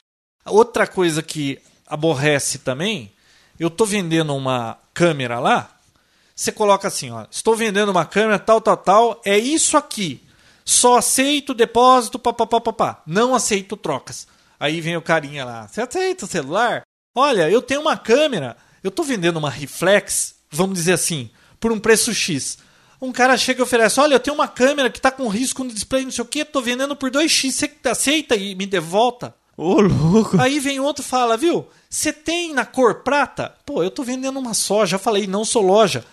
[0.51, 3.13] Outra coisa que aborrece também,
[3.59, 5.71] eu tô vendendo uma câmera lá.
[6.35, 10.23] Você coloca assim, ó, estou vendendo uma câmera tal, tal, tal, é isso aqui.
[10.65, 13.03] Só aceito depósito, papapá, papá.
[13.07, 14.27] Não aceito trocas.
[14.59, 16.83] Aí vem o carinha lá, você aceita o celular?
[17.15, 21.79] Olha, eu tenho uma câmera, eu tô vendendo uma reflex, vamos dizer assim, por um
[21.79, 22.59] preço X.
[23.01, 25.73] Um cara chega e oferece, olha, eu tenho uma câmera que tá com risco no
[25.73, 29.35] display, não sei o que, tô vendendo por 2x, você aceita e me devolta?
[29.63, 30.41] Ô, louco.
[30.41, 31.67] Aí vem outro e fala, viu?
[31.89, 33.53] Você tem na cor prata?
[33.67, 36.05] Pô, eu tô vendendo uma só, já falei, não sou loja.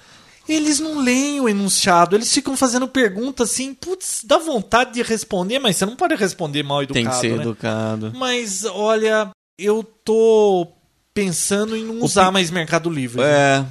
[0.49, 5.59] Eles não leem o enunciado, eles ficam fazendo perguntas assim, putz, dá vontade de responder,
[5.59, 7.41] mas você não pode responder mal educado, Tem que ser né?
[7.43, 8.13] educado.
[8.15, 10.67] Mas olha, eu tô
[11.13, 13.21] pensando em não usar pi- mais Mercado Livre.
[13.21, 13.65] É.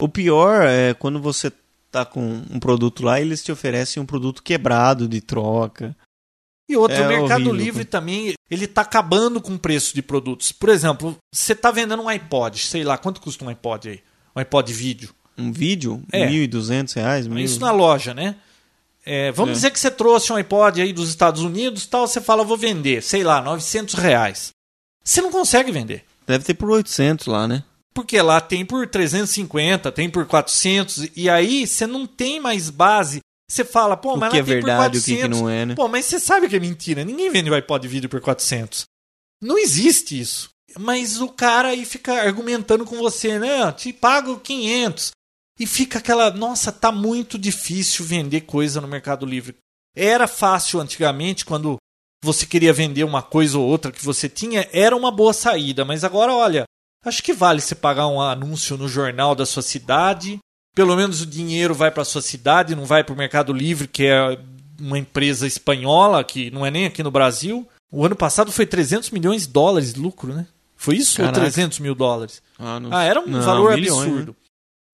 [0.00, 1.52] O pior é quando você
[1.90, 5.96] tá com um produto lá, eles te oferecem um produto quebrado de troca.
[6.70, 7.54] E outro, É o Mercado horrível.
[7.54, 10.52] Livre também, ele tá acabando com o preço de produtos.
[10.52, 14.00] Por exemplo, você tá vendendo um iPod, sei lá, quanto custa um iPod aí?
[14.36, 15.10] Um iPod vídeo.
[15.36, 16.28] Um vídeo, É.
[16.28, 17.38] 1.200 reais, mil...
[17.44, 18.36] Isso na loja, né?
[19.04, 19.54] É, vamos É.
[19.54, 23.02] dizer que você trouxe um iPod aí dos Estados Unidos tal, você fala, vou vender,
[23.02, 24.50] sei lá, 900 reais.
[25.02, 26.04] Você não consegue vender.
[26.26, 27.64] Deve ter por 800 lá, né?
[27.92, 33.20] Porque lá tem por 350, tem por 400, e aí você não tem mais base.
[33.50, 35.22] Você fala, pô, O mas que lá é tem verdade, o que 400.
[35.22, 35.74] que não é, né?
[35.74, 37.04] Pô, mas você sabe que é mentira.
[37.04, 38.84] Ninguém vende o iPod vídeo por 400.
[39.42, 40.50] Não existe isso.
[40.78, 43.72] Mas o cara aí fica argumentando com você, né?
[43.72, 45.10] Te pago 500.
[45.58, 49.56] E fica aquela, nossa, tá muito difícil vender coisa no Mercado Livre.
[49.96, 51.76] Era fácil antigamente, quando
[52.22, 55.84] você queria vender uma coisa ou outra que você tinha, era uma boa saída.
[55.84, 56.64] Mas agora, olha,
[57.04, 60.38] acho que vale você pagar um anúncio no jornal da sua cidade.
[60.80, 63.86] Pelo menos o dinheiro vai para a sua cidade, não vai para o Mercado Livre,
[63.86, 64.38] que é
[64.80, 67.68] uma empresa espanhola, que não é nem aqui no Brasil.
[67.92, 70.46] O ano passado foi 300 milhões de dólares de lucro, né?
[70.78, 71.36] Foi isso Caraca.
[71.36, 72.40] ou 300 mil dólares?
[72.58, 74.30] Ah, não- Ah, era um não, valor milhões, absurdo.
[74.30, 74.36] né?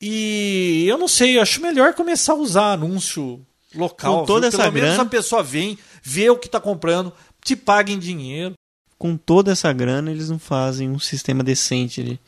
[0.02, 3.40] E eu não sei, eu acho melhor começar a usar anúncio
[3.72, 4.20] local.
[4.22, 4.48] Com toda viu?
[4.48, 7.12] essa Pelo menos grana- a pessoa vem, vê o que está comprando,
[7.44, 8.54] te paga em dinheiro.
[8.98, 12.18] Com toda essa grana, eles não fazem um sistema decente ali.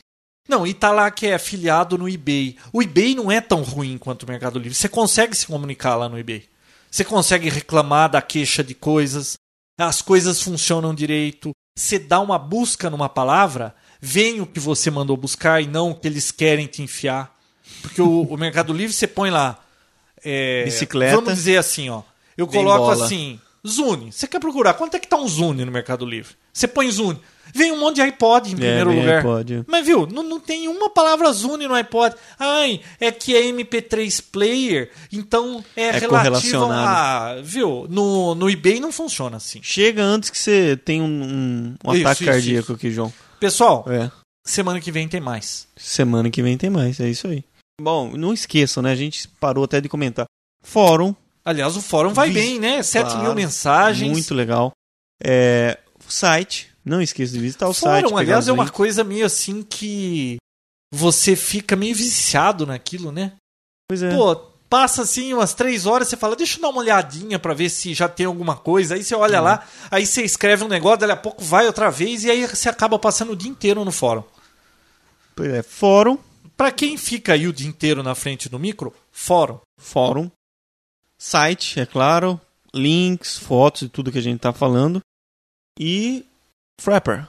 [0.48, 2.56] Não, e tá lá que é afiliado no eBay.
[2.72, 4.74] O eBay não é tão ruim quanto o Mercado Livre.
[4.74, 6.44] Você consegue se comunicar lá no eBay.
[6.90, 9.36] Você consegue reclamar da queixa de coisas.
[9.78, 11.50] As coisas funcionam direito.
[11.76, 15.94] Você dá uma busca numa palavra, vem o que você mandou buscar e não o
[15.94, 17.36] que eles querem te enfiar.
[17.82, 19.62] Porque o, o Mercado Livre você põe lá.
[20.24, 21.14] é, Bicicleta.
[21.14, 22.02] Vamos dizer assim, ó.
[22.36, 23.04] Eu coloco bola.
[23.04, 24.10] assim, Zune.
[24.10, 24.74] Você quer procurar?
[24.74, 26.34] Quanto é que tá um Zune no Mercado Livre?
[26.52, 27.20] Você põe Zune.
[27.54, 29.18] Vem um monte de iPod em primeiro vem lugar.
[29.18, 29.64] iPod.
[29.66, 32.14] Mas viu, não, não tem uma palavra Zune no iPod.
[32.38, 37.36] Ai, é que é MP3 player, então é, É relativo a.
[37.42, 37.86] Viu?
[37.88, 39.60] No, no eBay não funciona assim.
[39.62, 42.72] Chega antes que você tenha um, um- um Isso, ataque isso, cardíaco isso.
[42.72, 43.12] aqui, João.
[43.40, 44.10] Pessoal, É.
[44.46, 45.66] semana que vem tem mais.
[45.76, 47.44] Semana que vem tem mais, é isso aí.
[47.80, 48.90] Bom, não esqueçam, né?
[48.92, 50.26] A gente parou até de comentar.
[50.64, 52.82] Fórum, Aliás, o fórum vai Vi- bem, né?
[52.82, 54.10] 7 Claro, mil mensagens.
[54.10, 54.72] muito legal.
[55.24, 58.02] É, site, não esqueça de visitar o site.
[58.02, 58.76] Fórum, pegar aliás, é uma links.
[58.76, 60.36] coisa meio assim que
[60.92, 63.32] você fica meio viciado naquilo, né?
[63.88, 64.14] Pois é.
[64.14, 64.36] Pô,
[64.68, 67.94] passa assim umas três horas, você fala, deixa eu dar uma olhadinha pra ver se
[67.94, 68.94] já tem alguma coisa.
[68.94, 72.24] Aí você olha lá, aí você escreve um negócio, dali a pouco vai outra vez
[72.24, 74.22] e aí você acaba passando o dia inteiro no fórum.
[75.34, 76.18] Pois é, fórum,
[76.58, 79.60] Pra quem fica aí o dia inteiro na frente do micro, fórum.
[79.80, 80.28] fórum,
[81.16, 82.40] site, é claro,
[82.74, 85.00] links, fotos e tudo que a gente tá falando.
[85.78, 86.26] E
[86.78, 87.26] Frapper.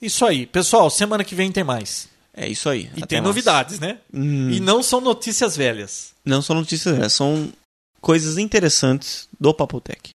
[0.00, 0.46] Isso aí.
[0.46, 2.08] Pessoal, semana que vem tem mais.
[2.36, 2.90] É isso aí.
[2.96, 3.28] E tem mais.
[3.28, 3.98] novidades, né?
[4.12, 6.12] Hum, E não são notícias velhas.
[6.24, 7.52] não são notícias, é, são
[8.00, 10.10] coisas interessantes do Papotec.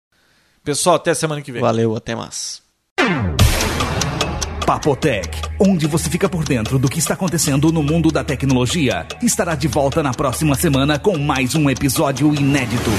[0.63, 1.61] Pessoal, até semana que vem.
[1.61, 2.61] Valeu, até mais.
[4.66, 9.53] Papotec, onde você fica por dentro do que está acontecendo no mundo da tecnologia, estará
[9.53, 12.89] de volta na próxima semana com mais um episódio inédito.